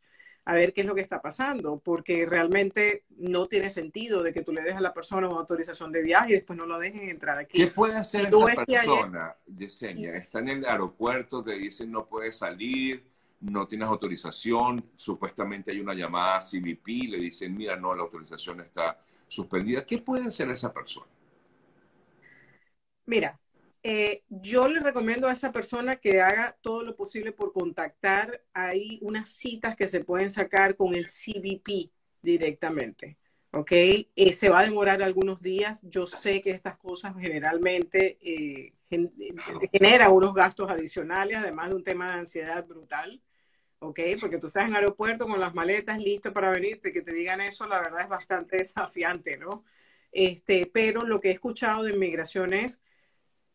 a 0.51 0.55
ver 0.55 0.73
qué 0.73 0.81
es 0.81 0.87
lo 0.89 0.97
que 0.97 1.01
está 1.01 1.23
pasando, 1.23 1.79
porque 1.79 2.27
realmente 2.27 3.05
no 3.11 3.47
tiene 3.47 3.71
sentido 3.71 4.21
de 4.25 4.33
que 4.33 4.43
tú 4.43 4.53
le 4.53 4.63
dejes 4.63 4.79
a 4.79 4.81
la 4.81 4.93
persona 4.93 5.29
una 5.29 5.39
autorización 5.39 5.93
de 5.93 6.03
viaje 6.03 6.31
y 6.31 6.33
después 6.33 6.57
no 6.57 6.67
lo 6.67 6.77
dejen 6.77 7.09
entrar 7.09 7.39
aquí. 7.39 7.57
¿Qué 7.57 7.69
puede 7.69 7.95
hacer 7.95 8.27
esa 8.27 8.65
persona, 8.67 9.37
Yesenia? 9.47 10.17
Está 10.17 10.41
en 10.41 10.49
el 10.49 10.65
aeropuerto, 10.65 11.45
te 11.45 11.53
dicen 11.53 11.93
no 11.93 12.05
puedes 12.05 12.37
salir, 12.37 13.07
no 13.43 13.69
tienes 13.69 13.87
autorización, 13.87 14.91
supuestamente 14.97 15.71
hay 15.71 15.79
una 15.79 15.95
llamada 15.95 16.39
a 16.39 16.43
CBP, 16.43 17.09
le 17.11 17.19
dicen, 17.19 17.57
mira, 17.57 17.77
no, 17.77 17.95
la 17.95 18.03
autorización 18.03 18.61
está 18.61 19.01
suspendida. 19.29 19.87
¿Qué 19.87 19.99
puede 19.99 20.25
hacer 20.25 20.51
esa 20.51 20.75
persona? 20.75 21.07
Mira, 23.07 23.39
eh, 23.83 24.25
yo 24.29 24.69
le 24.69 24.81
recomiendo 24.81 25.29
a 25.29 25.33
esa 25.33 25.53
persona 25.53 25.97
que 25.97 26.21
haga 26.21 26.57
todo 26.61 26.83
lo 26.83 26.97
posible 26.97 27.33
por 27.33 27.53
contactar. 27.53 28.43
Hay 28.53 28.99
unas 29.03 29.31
citas 29.31 29.77
que 29.77 29.89
se 29.89 30.05
pueden 30.05 30.31
sacar 30.31 30.77
con 30.77 30.95
el 30.95 31.07
CBP 31.07 31.91
directamente. 32.23 33.19
¿Ok? 33.53 33.73
Eh, 33.73 34.33
se 34.33 34.49
va 34.49 34.61
a 34.61 34.65
demorar 34.65 35.03
algunos 35.03 35.41
días. 35.41 35.81
Yo 35.83 36.07
sé 36.07 36.41
que 36.43 36.51
estas 36.51 36.77
cosas 36.79 37.15
generalmente 37.19 38.19
eh, 38.23 38.75
generan 39.73 40.13
unos 40.13 40.35
gastos 40.35 40.71
adicionales, 40.71 41.39
además 41.39 41.71
de 41.71 41.77
un 41.77 41.85
tema 41.85 42.13
de 42.13 42.19
ansiedad 42.21 42.67
brutal. 42.67 43.21
¿ok? 43.81 44.01
Porque 44.21 44.39
tú 44.39 44.47
estás 44.47 44.69
en 44.69 44.77
aeropuerto 44.77 45.27
con 45.27 45.41
las 45.41 45.55
maletas 45.55 45.99
listo 45.99 46.33
para 46.33 46.51
venirte, 46.51 46.93
que 46.93 47.03
te 47.03 47.13
digan 47.13 47.41
eso, 47.41 47.67
la 47.67 47.81
verdad 47.81 48.03
es 48.03 48.09
bastante 48.09 48.57
desafiante, 48.59 49.37
¿no? 49.37 49.65
Este, 50.13 50.71
pero 50.73 51.05
lo 51.05 51.21
que 51.21 51.29
he 51.29 51.33
escuchado 51.33 51.85
de 51.85 51.93
inmigración 51.93 52.53
es, 52.53 52.81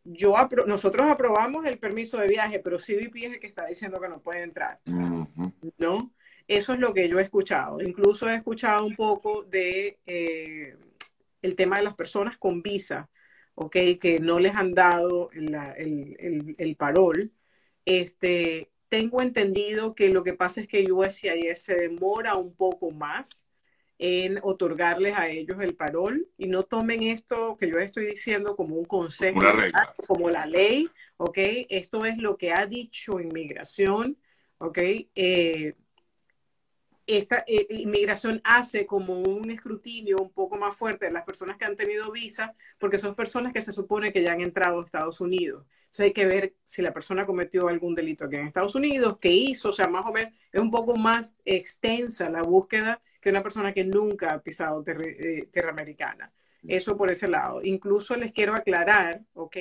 yo 0.06 0.36
nosotros 0.68 1.08
aprobamos 1.08 1.66
el 1.66 1.80
permiso 1.80 2.18
de 2.18 2.28
viaje, 2.28 2.60
pero 2.60 2.78
CBP 2.78 3.16
es 3.16 3.34
el 3.34 3.40
que 3.40 3.48
está 3.48 3.66
diciendo 3.66 4.00
que 4.00 4.08
no 4.08 4.22
puede 4.22 4.44
entrar, 4.44 4.80
¿no? 4.86 6.14
Eso 6.48 6.74
es 6.74 6.80
lo 6.80 6.94
que 6.94 7.10
yo 7.10 7.20
he 7.20 7.24
escuchado. 7.24 7.82
Incluso 7.82 8.30
he 8.30 8.36
escuchado 8.36 8.86
un 8.86 8.96
poco 8.96 9.44
de 9.44 10.00
eh, 10.06 10.78
el 11.42 11.56
tema 11.56 11.78
de 11.78 11.84
las 11.84 11.96
personas 11.96 12.38
con 12.38 12.62
visa, 12.62 13.10
¿ok? 13.56 13.76
Que 14.00 14.20
no 14.22 14.40
les 14.40 14.56
han 14.56 14.74
dado 14.74 15.32
el, 15.32 15.56
el, 15.56 16.56
el, 16.58 16.76
parol. 16.76 17.32
Este, 17.84 18.72
tengo 18.90 19.24
entendido 19.24 19.96
que 19.96 20.10
lo 20.10 20.24
que 20.24 20.34
pasa 20.34 20.62
es 20.62 20.68
que 20.68 20.92
USCIS 20.92 21.64
se 21.64 21.76
demora 21.76 22.36
un 22.36 22.56
poco 22.56 22.92
más 22.92 23.45
en 23.98 24.40
otorgarles 24.44 25.18
a 25.18 25.30
ellos 25.30 25.58
el 25.62 25.75
parol 25.75 26.28
y 26.38 26.48
no 26.48 26.64
tomen 26.64 27.04
esto 27.04 27.56
que 27.58 27.70
yo 27.70 27.80
estoy 27.80 28.06
diciendo 28.06 28.56
como 28.56 28.75
un 28.75 28.86
consejo, 28.86 29.40
como, 30.08 30.30
la 30.30 30.46
ley, 30.46 30.90
¿ok? 31.18 31.38
Esto 31.70 32.06
es 32.06 32.18
lo 32.18 32.38
que 32.38 32.52
ha 32.52 32.66
dicho 32.66 33.20
inmigración, 33.20 34.18
¿ok? 34.58 34.78
Eh, 35.16 35.75
esta 37.08 37.44
eh, 37.48 37.68
inmigración 37.70 38.42
hace 38.44 38.86
como 38.86 39.20
un 39.20 39.50
escrutinio 39.52 40.18
un 40.18 40.32
poco 40.32 40.58
más 40.58 40.75
fuerte 40.75 41.06
de 41.06 41.12
las 41.12 41.24
personas 41.24 41.58
que 41.58 41.66
han 41.66 41.75
tenido 41.75 42.12
visa, 42.12 42.56
porque 42.80 42.98
son 42.98 43.16
personas 43.16 43.54
que 43.54 43.62
se 43.62 43.72
supone 43.72 44.12
que 44.12 44.24
ya 44.24 44.34
han 44.34 44.42
entrado 44.42 44.80
a 44.80 44.86
Estados 44.86 45.22
Unidos. 45.22 45.66
Entonces 45.96 46.08
hay 46.08 46.14
que 46.14 46.25
ver 46.25 46.56
si 46.66 46.82
la 46.82 46.92
persona 46.92 47.25
cometió 47.25 47.70
algún 47.70 47.96
delito 47.96 48.25
aquí 48.25 48.36
en 48.36 48.48
Estados 48.48 48.75
Unidos, 48.75 49.18
qué 49.18 49.30
hizo, 49.30 49.70
o 49.70 49.72
sea, 49.72 49.88
más 49.88 50.06
o 50.06 50.12
menos 50.12 50.34
es 50.52 50.60
un 50.60 50.70
poco 50.70 50.98
más 50.98 51.38
extensa 51.46 52.30
la 52.30 52.44
búsqueda 52.44 53.02
que 53.22 53.30
una 53.30 53.42
persona 53.42 53.72
que 53.74 53.86
nunca 53.86 54.34
ha 54.34 54.44
pisado 54.44 54.84
eh, 54.86 55.48
tierra 55.54 55.70
americana. 55.70 56.34
Eso 56.68 56.98
por 56.98 57.12
ese 57.12 57.30
lado. 57.30 57.62
Incluso 57.64 58.18
les 58.18 58.34
quiero 58.34 58.54
aclarar, 58.56 59.24
¿ok? 59.36 59.56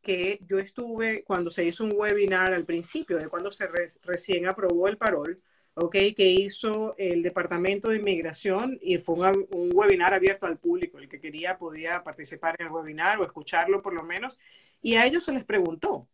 Que 0.00 0.40
yo 0.46 0.58
estuve 0.58 1.22
cuando 1.24 1.50
se 1.50 1.66
hizo 1.66 1.84
un 1.84 1.92
webinar 1.94 2.54
al 2.54 2.64
principio 2.64 3.18
de 3.18 3.28
cuando 3.28 3.50
se 3.50 3.68
recién 4.02 4.46
aprobó 4.46 4.88
el 4.88 4.96
parol, 4.96 5.42
¿ok? 5.76 5.94
Que 6.16 6.30
hizo 6.30 6.94
el 6.98 7.22
Departamento 7.22 7.90
de 7.90 7.98
Inmigración 7.98 8.78
y 8.82 8.98
fue 8.98 9.16
un, 9.16 9.46
un, 9.50 9.70
webinar 9.74 10.14
abierto 10.14 10.46
al 10.46 10.58
público. 10.58 10.98
El 10.98 11.08
que 11.08 11.20
quería 11.20 11.58
podía 11.58 12.02
participar 12.02 12.56
en 12.58 12.66
el 12.66 12.72
webinar 12.72 13.20
o 13.20 13.24
escucharlo 13.24 13.82
por 13.82 13.92
lo 13.92 14.02
menos. 14.02 14.38
Y 14.82 14.94
a 14.94 15.06
ellos 15.06 15.24
se 15.24 15.32
les 15.32 15.44
preguntó 15.44 16.08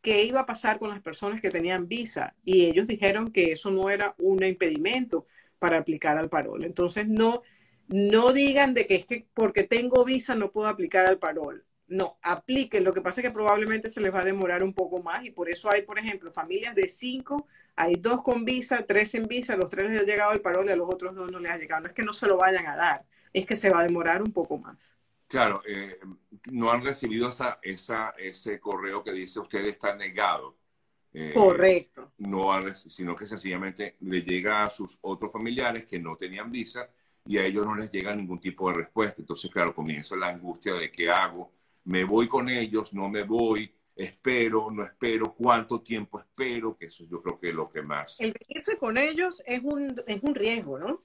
qué 0.00 0.24
iba 0.24 0.40
a 0.40 0.46
pasar 0.46 0.78
con 0.78 0.90
las 0.90 1.00
personas 1.02 1.40
que 1.40 1.50
tenían 1.50 1.88
visa. 1.88 2.36
Y 2.44 2.66
ellos 2.66 2.86
dijeron 2.86 3.32
que 3.32 3.52
eso 3.52 3.70
no 3.70 3.90
era 3.90 4.14
un 4.18 4.44
impedimento 4.44 5.26
para 5.58 5.78
aplicar 5.78 6.16
al 6.16 6.30
parol. 6.30 6.64
Entonces, 6.64 7.08
no, 7.08 7.42
no 7.88 8.32
digan 8.32 8.74
de 8.74 8.86
que 8.86 8.94
es 8.94 9.06
que 9.06 9.26
porque 9.34 9.64
tengo 9.64 10.04
visa 10.04 10.36
no 10.36 10.52
puedo 10.52 10.68
aplicar 10.68 11.06
al 11.06 11.18
parol. 11.18 11.66
No, 11.88 12.14
apliquen. 12.22 12.84
Lo 12.84 12.94
que 12.94 13.00
pasa 13.00 13.20
es 13.20 13.26
que 13.26 13.32
probablemente 13.32 13.88
se 13.88 14.00
les 14.00 14.14
va 14.14 14.20
a 14.20 14.24
demorar 14.24 14.62
un 14.62 14.72
poco 14.72 15.02
más 15.02 15.26
y 15.26 15.32
por 15.32 15.50
eso 15.50 15.68
hay, 15.72 15.82
por 15.82 15.98
ejemplo, 15.98 16.30
familias 16.30 16.76
de 16.76 16.88
cinco, 16.88 17.48
hay 17.80 17.94
dos 17.94 18.22
con 18.22 18.44
visa, 18.44 18.84
tres 18.86 19.14
en 19.14 19.26
visa, 19.26 19.56
los 19.56 19.70
tres 19.70 19.88
les 19.88 20.00
ha 20.00 20.02
llegado 20.04 20.32
el 20.32 20.42
parol 20.42 20.66
y 20.68 20.72
a 20.72 20.76
los 20.76 20.88
otros 20.92 21.14
dos 21.14 21.32
no 21.32 21.38
les 21.38 21.52
ha 21.52 21.58
llegado. 21.58 21.82
No 21.82 21.88
es 21.88 21.94
que 21.94 22.02
no 22.02 22.12
se 22.12 22.26
lo 22.26 22.36
vayan 22.36 22.66
a 22.66 22.76
dar, 22.76 23.06
es 23.32 23.46
que 23.46 23.56
se 23.56 23.70
va 23.70 23.80
a 23.80 23.84
demorar 23.84 24.22
un 24.22 24.32
poco 24.32 24.58
más. 24.58 24.94
Claro, 25.26 25.62
eh, 25.66 25.98
no 26.50 26.70
han 26.70 26.82
recibido 26.82 27.28
esa, 27.28 27.58
esa, 27.62 28.10
ese 28.18 28.60
correo 28.60 29.02
que 29.02 29.12
dice 29.12 29.40
usted 29.40 29.64
está 29.64 29.94
negado. 29.94 30.58
Eh, 31.12 31.32
Correcto. 31.34 32.12
No, 32.18 32.50
sino 32.72 33.14
que 33.14 33.26
sencillamente 33.26 33.96
le 34.00 34.22
llega 34.22 34.64
a 34.64 34.70
sus 34.70 34.98
otros 35.00 35.32
familiares 35.32 35.86
que 35.86 35.98
no 35.98 36.16
tenían 36.16 36.50
visa 36.52 36.90
y 37.24 37.38
a 37.38 37.44
ellos 37.44 37.64
no 37.64 37.74
les 37.74 37.90
llega 37.90 38.14
ningún 38.14 38.40
tipo 38.40 38.68
de 38.68 38.78
respuesta. 38.78 39.22
Entonces, 39.22 39.50
claro, 39.50 39.74
comienza 39.74 40.16
la 40.16 40.28
angustia 40.28 40.74
de 40.74 40.90
qué 40.90 41.10
hago. 41.10 41.52
Me 41.84 42.04
voy 42.04 42.28
con 42.28 42.48
ellos, 42.48 42.92
no 42.92 43.08
me 43.08 43.22
voy, 43.22 43.72
espero, 43.96 44.70
no 44.70 44.84
espero, 44.84 45.34
cuánto 45.34 45.80
tiempo 45.80 46.20
espero, 46.20 46.76
que 46.76 46.86
eso 46.86 47.04
yo 47.10 47.22
creo 47.22 47.38
que 47.38 47.48
es 47.50 47.54
lo 47.54 47.70
que 47.70 47.82
más. 47.82 48.20
El 48.20 48.34
irse 48.48 48.76
con 48.76 48.98
ellos 48.98 49.42
es 49.46 49.60
un, 49.62 50.02
es 50.06 50.22
un 50.22 50.34
riesgo, 50.34 50.78
¿no? 50.78 51.02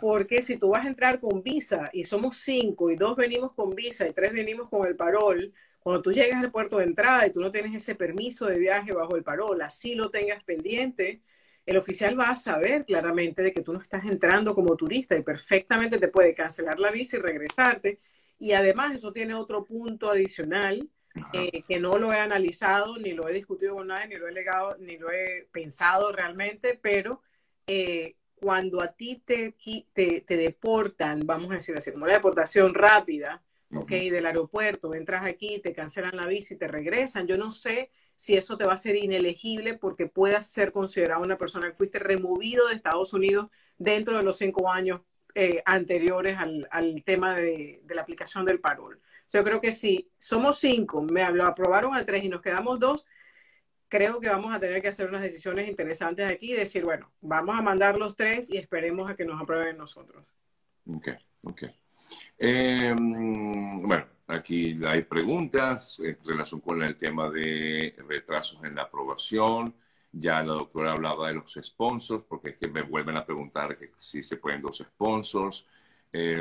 Porque 0.00 0.42
si 0.42 0.56
tú 0.56 0.68
vas 0.70 0.84
a 0.84 0.88
entrar 0.88 1.18
con 1.18 1.42
visa 1.42 1.90
y 1.92 2.04
somos 2.04 2.36
cinco 2.36 2.90
y 2.90 2.96
dos 2.96 3.16
venimos 3.16 3.52
con 3.54 3.70
visa 3.74 4.06
y 4.06 4.12
tres 4.12 4.32
venimos 4.32 4.68
con 4.68 4.86
el 4.86 4.94
parol, 4.94 5.52
cuando 5.80 6.00
tú 6.00 6.12
llegas 6.12 6.42
al 6.42 6.52
puerto 6.52 6.78
de 6.78 6.84
entrada 6.84 7.26
y 7.26 7.32
tú 7.32 7.40
no 7.40 7.50
tienes 7.50 7.74
ese 7.74 7.94
permiso 7.94 8.46
de 8.46 8.58
viaje 8.58 8.92
bajo 8.92 9.16
el 9.16 9.24
parol, 9.24 9.60
así 9.62 9.94
lo 9.94 10.10
tengas 10.10 10.44
pendiente, 10.44 11.22
el 11.66 11.76
oficial 11.76 12.18
va 12.18 12.30
a 12.30 12.36
saber 12.36 12.84
claramente 12.84 13.42
de 13.42 13.52
que 13.52 13.62
tú 13.62 13.72
no 13.72 13.80
estás 13.80 14.04
entrando 14.04 14.54
como 14.54 14.76
turista 14.76 15.16
y 15.16 15.22
perfectamente 15.22 15.98
te 15.98 16.08
puede 16.08 16.34
cancelar 16.34 16.78
la 16.78 16.90
visa 16.90 17.16
y 17.16 17.20
regresarte. 17.20 18.00
Y 18.38 18.52
además 18.52 18.94
eso 18.94 19.12
tiene 19.12 19.34
otro 19.34 19.64
punto 19.64 20.10
adicional 20.10 20.88
eh, 21.32 21.62
que 21.62 21.78
no 21.80 21.98
lo 21.98 22.12
he 22.12 22.18
analizado, 22.18 22.98
ni 22.98 23.12
lo 23.12 23.28
he 23.28 23.32
discutido 23.32 23.76
con 23.76 23.88
nadie, 23.88 24.08
ni 24.08 24.16
lo 24.16 24.28
he 24.28 24.32
legado, 24.32 24.76
ni 24.78 24.98
lo 24.98 25.10
he 25.10 25.48
pensado 25.52 26.12
realmente, 26.12 26.78
pero 26.80 27.22
eh, 27.66 28.16
cuando 28.34 28.82
a 28.82 28.88
ti 28.88 29.22
te, 29.24 29.54
te, 29.92 30.20
te, 30.20 30.36
deportan, 30.36 31.22
vamos 31.24 31.50
a 31.52 31.54
decir 31.54 31.76
así, 31.76 31.92
como 31.92 32.04
una 32.04 32.14
deportación 32.14 32.74
rápida, 32.74 33.42
ok, 33.74 33.90
del 33.90 34.26
aeropuerto, 34.26 34.94
entras 34.94 35.24
aquí, 35.24 35.60
te 35.60 35.72
cancelan 35.72 36.16
la 36.16 36.26
visa 36.26 36.54
y 36.54 36.58
te 36.58 36.68
regresan. 36.68 37.26
Yo 37.26 37.36
no 37.36 37.52
sé 37.52 37.90
si 38.16 38.36
eso 38.36 38.56
te 38.56 38.64
va 38.64 38.74
a 38.74 38.78
ser 38.78 38.96
inelegible 38.96 39.74
porque 39.74 40.06
puedas 40.06 40.46
ser 40.46 40.72
considerado 40.72 41.22
una 41.22 41.38
persona 41.38 41.68
que 41.68 41.76
fuiste 41.76 41.98
removido 41.98 42.68
de 42.68 42.74
Estados 42.74 43.12
Unidos 43.12 43.48
dentro 43.78 44.16
de 44.16 44.22
los 44.22 44.38
cinco 44.38 44.70
años 44.70 45.00
eh, 45.34 45.62
anteriores 45.66 46.38
al, 46.38 47.02
tema 47.04 47.34
de, 47.34 47.82
la 47.88 48.02
aplicación 48.02 48.44
del 48.44 48.60
parol. 48.60 49.00
Yo 49.32 49.44
creo 49.44 49.60
que 49.60 49.72
si 49.72 50.10
somos 50.18 50.58
cinco, 50.58 51.02
me 51.02 51.30
lo 51.32 51.46
aprobaron 51.46 51.94
a 51.94 52.04
tres 52.04 52.24
y 52.24 52.28
nos 52.28 52.42
quedamos 52.42 52.78
dos, 52.78 53.06
creo 53.88 54.20
que 54.20 54.28
vamos 54.28 54.54
a 54.54 54.60
tener 54.60 54.82
que 54.82 54.88
hacer 54.88 55.08
unas 55.08 55.22
decisiones 55.22 55.68
interesantes 55.68 56.26
aquí 56.26 56.52
y 56.52 56.56
decir, 56.56 56.84
bueno, 56.84 57.12
vamos 57.20 57.58
a 57.58 57.62
mandar 57.62 57.96
los 57.96 58.16
tres 58.16 58.50
y 58.50 58.56
esperemos 58.56 59.10
a 59.10 59.16
que 59.16 59.24
nos 59.24 59.40
aprueben 59.40 59.76
nosotros. 59.76 60.24
Ok, 60.86 61.08
ok. 61.42 61.62
Em, 62.38 63.82
bueno, 63.86 64.06
aquí 64.26 64.78
hay 64.84 65.02
preguntas 65.02 66.00
en 66.00 66.18
relación 66.24 66.60
con 66.60 66.82
el 66.82 66.96
tema 66.96 67.30
de 67.30 67.94
retrasos 68.08 68.62
en 68.64 68.74
la 68.74 68.82
aprobación. 68.82 69.74
Ya 70.12 70.42
la 70.42 70.54
doctora 70.54 70.92
hablaba 70.92 71.28
de 71.28 71.34
los 71.34 71.58
sponsors, 71.62 72.24
porque 72.28 72.50
es 72.50 72.56
que 72.56 72.68
me 72.68 72.82
vuelven 72.82 73.16
a 73.16 73.24
preguntar 73.24 73.76
que 73.76 73.92
si 73.96 74.22
se 74.22 74.36
pueden 74.36 74.62
dos 74.62 74.78
sponsors. 74.78 75.66
Eh, 76.16 76.38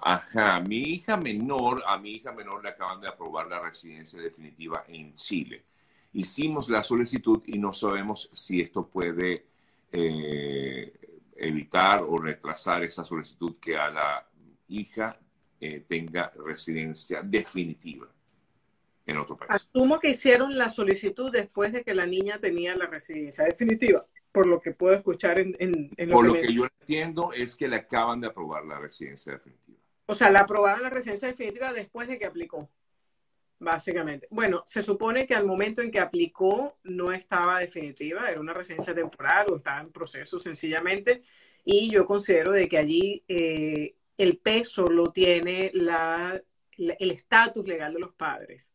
ajá, 0.00 0.58
mi 0.60 0.78
hija 0.78 1.18
menor, 1.18 1.82
a 1.86 1.98
mi 1.98 2.12
hija 2.12 2.32
menor 2.32 2.62
le 2.62 2.70
acaban 2.70 2.98
de 2.98 3.06
aprobar 3.06 3.46
la 3.46 3.60
residencia 3.60 4.18
definitiva 4.18 4.84
en 4.88 5.12
Chile. 5.12 5.66
Hicimos 6.14 6.70
la 6.70 6.82
solicitud 6.82 7.42
y 7.46 7.58
no 7.58 7.74
sabemos 7.74 8.30
si 8.32 8.62
esto 8.62 8.88
puede 8.88 9.48
eh, 9.92 10.94
evitar 11.36 12.04
o 12.08 12.16
retrasar 12.16 12.84
esa 12.84 13.04
solicitud 13.04 13.56
que 13.60 13.76
a 13.76 13.90
la 13.90 14.26
hija 14.68 15.20
eh, 15.60 15.84
tenga 15.86 16.32
residencia 16.34 17.20
definitiva 17.20 18.08
en 19.04 19.18
otro 19.18 19.36
país. 19.36 19.50
Asumo 19.50 20.00
que 20.00 20.12
hicieron 20.12 20.56
la 20.56 20.70
solicitud 20.70 21.30
después 21.30 21.70
de 21.74 21.84
que 21.84 21.94
la 21.94 22.06
niña 22.06 22.38
tenía 22.38 22.74
la 22.74 22.86
residencia 22.86 23.44
definitiva 23.44 24.06
por 24.36 24.46
lo 24.46 24.60
que 24.60 24.72
puedo 24.72 24.94
escuchar 24.94 25.38
en, 25.38 25.56
en, 25.58 25.90
lo 26.10 26.16
Por 26.16 26.26
que 26.26 26.28
lo 26.28 26.46
que 26.46 26.52
yo 26.52 26.66
entiendo 26.80 27.32
es 27.32 27.56
que 27.56 27.68
le 27.68 27.76
acaban 27.76 28.20
de 28.20 28.26
aprobar 28.26 28.66
la 28.66 28.78
residencia 28.78 29.32
definitiva. 29.32 29.78
O 30.04 30.14
sea, 30.14 30.30
la 30.30 30.40
aprobaron 30.40 30.82
la 30.82 30.90
residencia 30.90 31.28
definitiva 31.28 31.72
después 31.72 32.06
de 32.06 32.18
que 32.18 32.26
aplicó, 32.26 32.68
básicamente. 33.58 34.28
Bueno, 34.30 34.62
se 34.66 34.82
supone 34.82 35.26
que 35.26 35.34
al 35.34 35.46
momento 35.46 35.80
en 35.80 35.90
que 35.90 36.00
aplicó 36.00 36.76
no 36.84 37.12
estaba 37.12 37.60
definitiva, 37.60 38.30
era 38.30 38.38
una 38.38 38.52
residencia 38.52 38.94
temporal 38.94 39.46
o 39.48 39.56
estaba 39.56 39.80
en 39.80 39.90
proceso 39.90 40.38
sencillamente, 40.38 41.22
y 41.64 41.90
yo 41.90 42.04
considero 42.04 42.52
de 42.52 42.68
que 42.68 42.76
allí 42.76 43.24
eh, 43.28 43.96
el 44.18 44.36
peso 44.36 44.86
lo 44.88 45.12
tiene 45.12 45.70
la, 45.72 46.38
el 46.76 47.10
estatus 47.10 47.66
legal 47.66 47.94
de 47.94 48.00
los 48.00 48.12
padres 48.12 48.70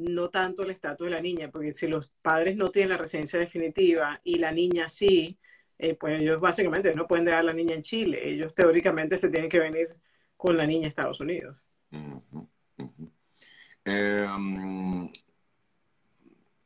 no 0.00 0.30
tanto 0.30 0.62
el 0.62 0.70
estatus 0.70 1.06
de 1.06 1.10
la 1.10 1.20
niña, 1.20 1.50
porque 1.50 1.74
si 1.74 1.86
los 1.86 2.10
padres 2.22 2.56
no 2.56 2.70
tienen 2.70 2.90
la 2.90 2.96
residencia 2.96 3.38
definitiva 3.38 4.20
y 4.24 4.38
la 4.38 4.52
niña 4.52 4.88
sí, 4.88 5.38
eh, 5.78 5.94
pues 5.94 6.20
ellos 6.20 6.40
básicamente 6.40 6.94
no 6.94 7.06
pueden 7.06 7.24
dejar 7.24 7.40
a 7.40 7.44
la 7.44 7.52
niña 7.52 7.74
en 7.74 7.82
Chile, 7.82 8.28
ellos 8.28 8.54
teóricamente 8.54 9.18
se 9.18 9.28
tienen 9.28 9.50
que 9.50 9.60
venir 9.60 9.94
con 10.36 10.56
la 10.56 10.66
niña 10.66 10.86
a 10.86 10.88
Estados 10.88 11.20
Unidos. 11.20 11.56
Em, 13.84 15.08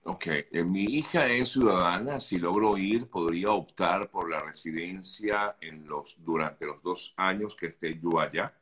ok, 0.05 0.27
eh, 0.27 0.65
mi 0.65 0.85
hija 0.85 1.27
es 1.29 1.51
ciudadana, 1.51 2.21
si 2.21 2.39
logro 2.39 2.77
ir, 2.77 3.09
podría 3.09 3.51
optar 3.51 4.11
por 4.11 4.31
la 4.31 4.41
residencia 4.41 5.57
en 5.61 5.87
los, 5.87 6.23
durante 6.23 6.67
los 6.67 6.83
dos 6.83 7.15
años 7.17 7.55
que 7.55 7.67
esté 7.67 7.99
yo 7.99 8.21
allá. 8.21 8.55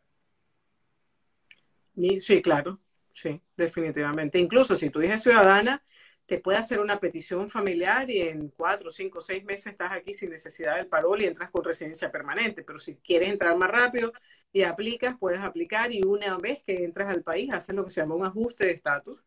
Sí, 2.21 2.41
claro. 2.41 2.79
Sí, 3.13 3.41
definitivamente. 3.57 4.39
Incluso 4.39 4.77
si 4.77 4.91
tu 4.91 5.03
hija 5.03 5.15
es 5.15 5.23
ciudadana, 5.23 5.83
te 6.27 6.39
puede 6.39 6.59
hacer 6.59 6.81
una 6.81 6.99
petición 6.99 7.51
familiar 7.51 8.09
y 8.11 8.21
en 8.23 8.49
cuatro, 8.49 8.91
cinco, 8.91 9.21
seis 9.21 9.45
meses 9.45 9.73
estás 9.73 9.93
aquí 9.93 10.15
sin 10.15 10.31
necesidad 10.31 10.77
del 10.77 10.87
parol 10.87 11.21
y 11.21 11.27
entras 11.27 11.51
con 11.51 11.65
residencia 11.65 12.11
permanente. 12.11 12.63
Pero 12.63 12.79
si 12.79 12.97
quieres 12.97 13.29
entrar 13.29 13.57
más 13.57 13.71
rápido 13.71 14.13
y 14.53 14.63
aplicas, 14.63 15.17
puedes 15.19 15.41
aplicar 15.41 15.93
y 15.93 16.03
una 16.05 16.37
vez 16.39 16.63
que 16.65 16.85
entras 16.85 17.11
al 17.11 17.23
país, 17.23 17.53
haces 17.53 17.75
lo 17.75 17.85
que 17.85 17.91
se 17.91 18.01
llama 18.01 18.15
un 18.15 18.27
ajuste 18.27 18.67
de 18.67 18.73
estatus 18.73 19.21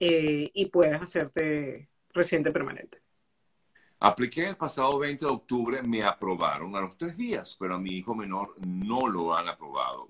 eh, 0.00 0.50
y 0.54 0.66
puedes 0.66 1.00
hacerte 1.00 1.88
residente 2.12 2.50
permanente. 2.50 3.02
Apliqué 4.00 4.48
el 4.48 4.56
pasado 4.56 4.96
20 4.98 5.24
de 5.24 5.30
octubre, 5.30 5.82
me 5.82 6.04
aprobaron 6.04 6.76
a 6.76 6.80
los 6.80 6.96
tres 6.96 7.16
días, 7.16 7.56
pero 7.58 7.74
a 7.74 7.78
mi 7.80 7.90
hijo 7.90 8.14
menor 8.14 8.54
no 8.64 9.08
lo 9.08 9.36
han 9.36 9.48
aprobado. 9.48 10.06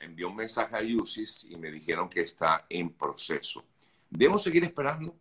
Envió 0.00 0.28
un 0.28 0.36
mensaje 0.36 0.76
a 0.76 1.02
UCIS 1.02 1.48
y 1.50 1.56
me 1.56 1.70
dijeron 1.70 2.08
que 2.08 2.20
está 2.20 2.66
en 2.68 2.90
proceso. 2.90 3.64
¿Debo 4.08 4.38
seguir 4.38 4.64
esperando? 4.64 5.16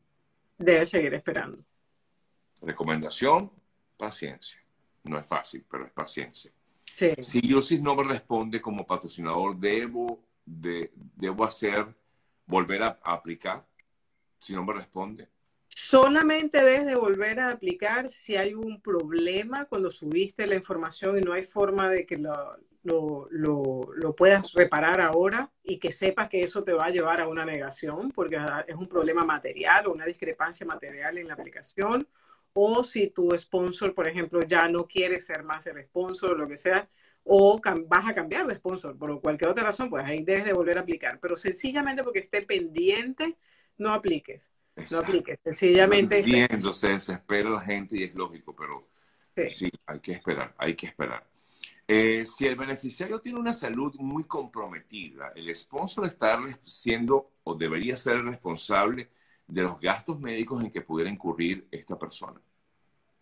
Debe 0.58 0.86
seguir 0.86 1.14
esperando. 1.14 1.64
Recomendación, 2.62 3.52
paciencia. 3.98 4.60
No 5.04 5.18
es 5.18 5.26
fácil, 5.26 5.66
pero 5.70 5.86
es 5.86 5.92
paciencia. 5.92 6.52
Sí. 6.96 7.14
Si 7.22 7.54
UCIS 7.54 7.82
no 7.82 7.96
me 7.96 8.04
responde 8.04 8.62
como 8.62 8.86
patrocinador, 8.86 9.56
¿debo, 9.58 10.24
de, 10.46 10.92
debo 11.16 11.44
hacer, 11.44 11.88
volver 12.46 12.84
a 12.84 13.00
aplicar? 13.04 13.66
Si 14.40 14.54
no 14.54 14.64
me 14.64 14.74
responde. 14.74 15.28
Solamente 15.70 16.64
debes 16.64 16.86
de 16.86 16.96
volver 16.96 17.40
a 17.40 17.52
aplicar 17.52 18.10
si 18.10 18.36
hay 18.36 18.54
un 18.54 18.82
problema 18.82 19.66
cuando 19.66 19.90
subiste 19.90 20.48
la 20.48 20.56
información 20.56 21.18
y 21.18 21.22
no 21.22 21.34
hay 21.34 21.44
forma 21.44 21.90
de 21.90 22.06
que 22.06 22.18
lo, 22.18 22.58
lo, 22.88 24.16
puedas 24.16 24.54
reparar 24.54 25.02
ahora 25.02 25.52
y 25.64 25.78
que 25.78 25.92
sepas 25.92 26.30
que 26.30 26.44
eso 26.44 26.64
te 26.64 26.74
va 26.74 26.86
a 26.86 26.90
llevar 26.90 27.22
a 27.22 27.28
una 27.28 27.46
negación 27.46 28.12
porque 28.12 28.40
es 28.68 28.76
un 28.76 28.88
problema 28.88 29.26
material 29.26 29.88
o 29.88 29.94
una 29.94 30.06
discrepancia 30.06 30.66
material 30.66 31.18
en 31.18 31.28
la 31.28 31.34
aplicación 31.34 32.08
o 32.54 32.84
si 32.84 33.08
tu 33.10 33.38
sponsor, 33.38 33.94
por 33.94 34.08
ejemplo, 34.08 34.40
ya 34.42 34.68
no 34.68 34.88
quiere 34.88 35.20
ser 35.20 35.44
más 35.44 35.68
el 35.68 35.84
sponsor 35.84 36.32
o 36.32 36.36
lo 36.36 36.48
que 36.48 36.58
sea, 36.58 36.90
o 37.24 37.62
vas 37.88 38.10
a 38.10 38.16
cambiar 38.16 38.48
de 38.48 38.56
sponsor 38.56 38.98
por 38.98 39.22
cualquier 39.22 39.52
otra 39.52 39.66
razón, 39.66 39.90
pues 39.90 40.04
ahí 40.04 40.24
debes 40.24 40.46
de 40.46 40.54
volver 40.54 40.78
a 40.80 40.82
aplicar. 40.82 41.20
Pero 41.20 41.38
sencillamente 41.38 42.04
porque 42.04 42.20
esté 42.20 42.42
pendiente, 42.42 43.38
no 43.78 43.94
apliques. 43.94 44.50
No 44.92 45.00
apliques, 45.00 45.40
sencillamente. 45.44 46.24
Viendo, 46.24 46.74
se 46.74 46.90
desespera 46.90 47.50
la 47.50 47.60
gente 47.60 47.98
y 47.98 48.04
es 48.04 48.16
lógico, 48.16 48.56
pero 48.56 48.88
sí, 49.50 49.70
hay 49.86 50.00
que 50.00 50.14
esperar, 50.14 50.56
hay 50.58 50.76
que 50.76 50.88
esperar. 50.88 51.28
Eh, 51.90 52.26
si 52.26 52.46
el 52.46 52.58
beneficiario 52.58 53.22
tiene 53.22 53.40
una 53.40 53.54
salud 53.54 53.96
muy 54.00 54.26
comprometida, 54.26 55.32
el 55.36 55.56
sponsor 55.56 56.06
está 56.06 56.38
siendo 56.62 57.32
o 57.44 57.56
debería 57.56 57.96
ser 57.96 58.22
responsable 58.24 59.10
de 59.48 59.62
los 59.62 59.80
gastos 59.80 60.20
médicos 60.20 60.62
en 60.62 60.70
que 60.70 60.82
pudiera 60.82 61.10
incurrir 61.10 61.66
esta 61.72 61.98
persona. 61.98 62.42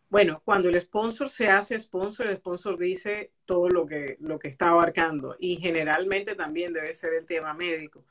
Bueno, 0.09 0.41
cuando 0.43 0.69
el 0.69 0.81
sponsor 0.81 1.29
se 1.29 1.47
hace 1.47 1.79
sponsor, 1.79 2.27
el 2.27 2.37
sponsor 2.37 2.77
dice 2.77 3.33
todo 3.45 3.69
lo 3.69 3.85
que, 3.85 4.17
lo 4.19 4.39
que 4.39 4.47
está 4.47 4.69
abarcando 4.69 5.35
y 5.39 5.57
generalmente 5.57 6.35
también 6.35 6.73
debe 6.73 6.93
ser 6.95 7.13
el 7.13 7.25
tema 7.25 7.53
médico. 7.53 8.03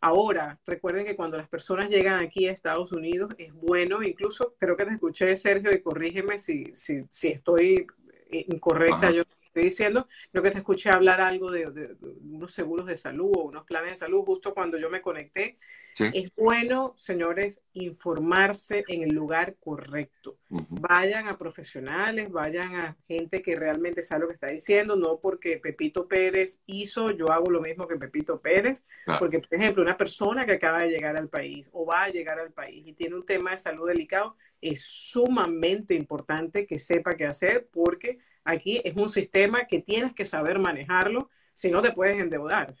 Ahora, 0.00 0.58
recuerden 0.64 1.04
que 1.04 1.16
cuando 1.16 1.36
las 1.36 1.48
personas 1.48 1.90
llegan 1.90 2.20
aquí 2.20 2.46
a 2.46 2.52
Estados 2.52 2.92
Unidos 2.92 3.34
es 3.36 3.52
bueno, 3.52 4.02
incluso 4.02 4.54
creo 4.58 4.76
que 4.76 4.86
te 4.86 4.94
escuché, 4.94 5.36
Sergio, 5.36 5.70
y 5.72 5.82
corrígeme 5.82 6.38
si, 6.38 6.72
si, 6.74 7.04
si 7.10 7.28
estoy 7.28 7.86
incorrecta, 8.30 9.10
yo 9.10 9.24
estoy 9.58 9.70
diciendo, 9.70 10.08
creo 10.30 10.42
que 10.42 10.50
te 10.50 10.58
escuché 10.58 10.90
hablar 10.90 11.20
algo 11.20 11.50
de, 11.50 11.96
unos 12.22 12.52
seguros 12.52 12.86
de 12.86 12.96
salud 12.96 13.32
o 13.36 13.44
unos 13.44 13.64
planes 13.64 13.90
de 13.90 13.96
salud 13.96 14.24
justo 14.24 14.54
cuando 14.54 14.78
yo 14.78 14.90
me 14.90 15.02
conecté. 15.02 15.58
Es 15.98 16.32
bueno, 16.36 16.94
señores, 16.96 17.60
informarse 17.72 18.84
en 18.86 19.02
el 19.02 19.12
lugar 19.12 19.56
correcto. 19.58 20.38
Vayan 20.48 21.26
a 21.26 21.36
profesionales, 21.36 22.30
vayan 22.30 22.76
a 22.76 22.96
gente 23.08 23.42
que 23.42 23.56
realmente 23.56 24.04
sabe 24.04 24.20
lo 24.20 24.28
que 24.28 24.34
está 24.34 24.46
diciendo, 24.46 24.94
no 24.94 25.18
porque 25.18 25.58
Pepito 25.58 26.06
Pérez 26.06 26.60
hizo, 26.66 27.10
yo 27.10 27.32
hago 27.32 27.50
lo 27.50 27.60
mismo 27.60 27.88
que 27.88 27.96
Pepito 27.96 28.40
Pérez, 28.40 28.84
porque, 29.18 29.40
por 29.40 29.58
ejemplo, 29.58 29.82
una 29.82 29.96
persona 29.96 30.46
que 30.46 30.52
acaba 30.52 30.82
de 30.82 30.90
llegar 30.90 31.16
al 31.16 31.28
país 31.28 31.68
o 31.72 31.84
va 31.84 32.04
a 32.04 32.10
llegar 32.10 32.38
al 32.38 32.52
país 32.52 32.86
y 32.86 32.92
tiene 32.92 33.16
un 33.16 33.26
tema 33.26 33.50
de 33.50 33.56
salud 33.56 33.88
delicado, 33.88 34.36
es 34.60 34.82
sumamente 34.82 35.94
importante 35.94 36.64
que 36.64 36.78
sepa 36.78 37.16
qué 37.16 37.26
hacer 37.26 37.68
porque 37.72 38.18
aquí 38.48 38.80
es 38.82 38.96
un 38.96 39.10
sistema 39.10 39.64
que 39.66 39.80
tienes 39.80 40.14
que 40.14 40.24
saber 40.24 40.58
manejarlo, 40.58 41.30
si 41.54 41.70
no 41.70 41.82
te 41.82 41.92
puedes 41.92 42.18
endeudar. 42.18 42.74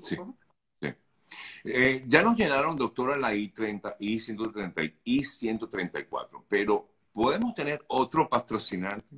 Sí. 0.00 0.16
Eh, 1.64 2.02
ya 2.06 2.22
nos 2.22 2.36
llenaron, 2.36 2.76
doctora, 2.76 3.16
la 3.16 3.34
I-30, 3.34 3.96
I-130 3.98 4.94
y 5.04 5.24
134 5.24 6.44
pero 6.48 6.88
¿podemos 7.12 7.54
tener 7.54 7.82
otro 7.86 8.28
patrocinante? 8.28 9.16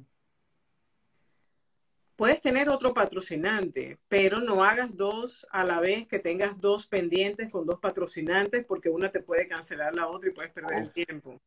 Puedes 2.14 2.40
tener 2.40 2.68
otro 2.68 2.94
patrocinante, 2.94 3.98
pero 4.06 4.38
no 4.38 4.62
hagas 4.62 4.94
dos 4.94 5.44
a 5.50 5.64
la 5.64 5.80
vez, 5.80 6.06
que 6.06 6.20
tengas 6.20 6.60
dos 6.60 6.86
pendientes 6.86 7.50
con 7.50 7.66
dos 7.66 7.80
patrocinantes, 7.80 8.64
porque 8.64 8.88
una 8.88 9.10
te 9.10 9.20
puede 9.20 9.48
cancelar 9.48 9.96
la 9.96 10.06
otra 10.06 10.30
y 10.30 10.32
puedes 10.32 10.52
perder 10.52 10.78
el 10.78 10.92
tiempo. 10.92 11.40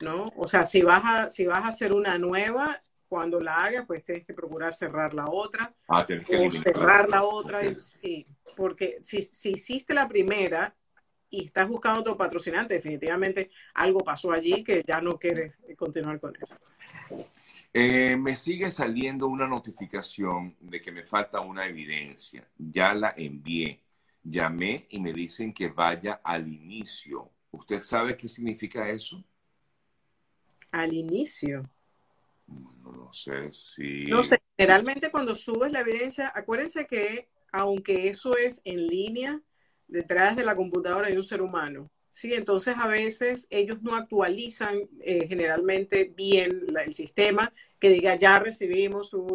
¿no? 0.00 0.32
O 0.36 0.46
sea, 0.46 0.64
si 0.64 0.82
vas, 0.82 1.02
a, 1.04 1.30
si 1.30 1.46
vas 1.46 1.64
a 1.64 1.68
hacer 1.68 1.92
una 1.92 2.18
nueva, 2.18 2.80
cuando 3.12 3.38
la 3.40 3.64
hagas, 3.64 3.84
pues 3.86 4.02
tienes 4.02 4.24
que 4.24 4.32
procurar 4.32 4.72
cerrar 4.72 5.12
la 5.12 5.26
otra. 5.26 5.74
Ah, 5.86 6.02
o 6.02 6.50
cerrar 6.50 7.10
la 7.10 7.24
otra, 7.24 7.62
y, 7.62 7.78
sí 7.78 8.26
porque 8.54 8.98
si, 9.02 9.22
si 9.22 9.52
hiciste 9.52 9.94
la 9.94 10.08
primera 10.08 10.74
y 11.30 11.44
estás 11.44 11.68
buscando 11.68 12.00
otro 12.00 12.16
patrocinante, 12.16 12.74
definitivamente 12.74 13.50
algo 13.74 14.00
pasó 14.00 14.32
allí 14.32 14.62
que 14.62 14.84
ya 14.86 15.00
no 15.00 15.18
quieres 15.18 15.58
continuar 15.76 16.20
con 16.20 16.34
eso. 16.40 16.56
Eh, 17.72 18.16
me 18.16 18.36
sigue 18.36 18.70
saliendo 18.70 19.26
una 19.26 19.46
notificación 19.46 20.56
de 20.60 20.80
que 20.80 20.92
me 20.92 21.04
falta 21.04 21.40
una 21.40 21.66
evidencia. 21.66 22.46
Ya 22.58 22.94
la 22.94 23.14
envié. 23.16 23.82
Llamé 24.22 24.86
y 24.90 25.00
me 25.00 25.12
dicen 25.12 25.52
que 25.52 25.68
vaya 25.68 26.20
al 26.22 26.46
inicio. 26.46 27.30
¿Usted 27.50 27.80
sabe 27.80 28.16
qué 28.16 28.28
significa 28.28 28.88
eso? 28.88 29.24
Al 30.70 30.92
inicio. 30.92 31.68
No 32.82 33.12
sé 33.12 33.52
si... 33.52 34.06
No 34.06 34.22
sé, 34.22 34.42
generalmente 34.56 35.10
cuando 35.10 35.34
subes 35.34 35.72
la 35.72 35.80
evidencia, 35.80 36.32
acuérdense 36.34 36.86
que 36.86 37.28
aunque 37.52 38.08
eso 38.08 38.36
es 38.36 38.60
en 38.64 38.86
línea, 38.86 39.40
detrás 39.86 40.36
de 40.36 40.44
la 40.44 40.56
computadora 40.56 41.08
hay 41.08 41.16
un 41.16 41.24
ser 41.24 41.42
humano. 41.42 41.90
¿sí? 42.10 42.34
Entonces 42.34 42.74
a 42.78 42.86
veces 42.86 43.46
ellos 43.50 43.82
no 43.82 43.94
actualizan 43.94 44.88
eh, 45.00 45.26
generalmente 45.28 46.04
bien 46.04 46.66
el 46.84 46.94
sistema 46.94 47.52
que 47.78 47.90
diga 47.90 48.14
ya 48.14 48.38
recibimos 48.38 49.10
su, 49.10 49.26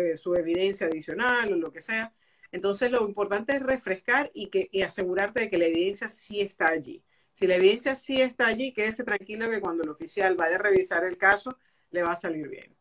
eh, 0.00 0.16
su 0.16 0.34
evidencia 0.34 0.86
adicional 0.86 1.52
o 1.52 1.56
lo 1.56 1.72
que 1.72 1.80
sea. 1.80 2.12
Entonces 2.52 2.90
lo 2.90 3.06
importante 3.06 3.54
es 3.54 3.62
refrescar 3.62 4.30
y, 4.34 4.48
que, 4.48 4.70
asegurarte 4.84 5.40
de 5.40 5.50
que 5.50 5.58
la 5.58 5.66
evidencia 5.66 6.08
sí 6.08 6.40
está 6.40 6.68
allí. 6.68 7.02
Si 7.32 7.46
la 7.46 7.56
evidencia 7.56 7.94
sí 7.94 8.20
está 8.20 8.46
allí, 8.46 8.72
quédese 8.72 9.04
tranquilo 9.04 9.50
que 9.50 9.60
cuando 9.60 9.82
el 9.82 9.90
oficial 9.90 10.36
vaya 10.36 10.56
a 10.56 10.58
revisar 10.58 11.04
el 11.04 11.18
caso, 11.18 11.58
le 11.90 12.02
va 12.02 12.12
a 12.12 12.16
salir 12.16 12.48
bien. 12.48 12.76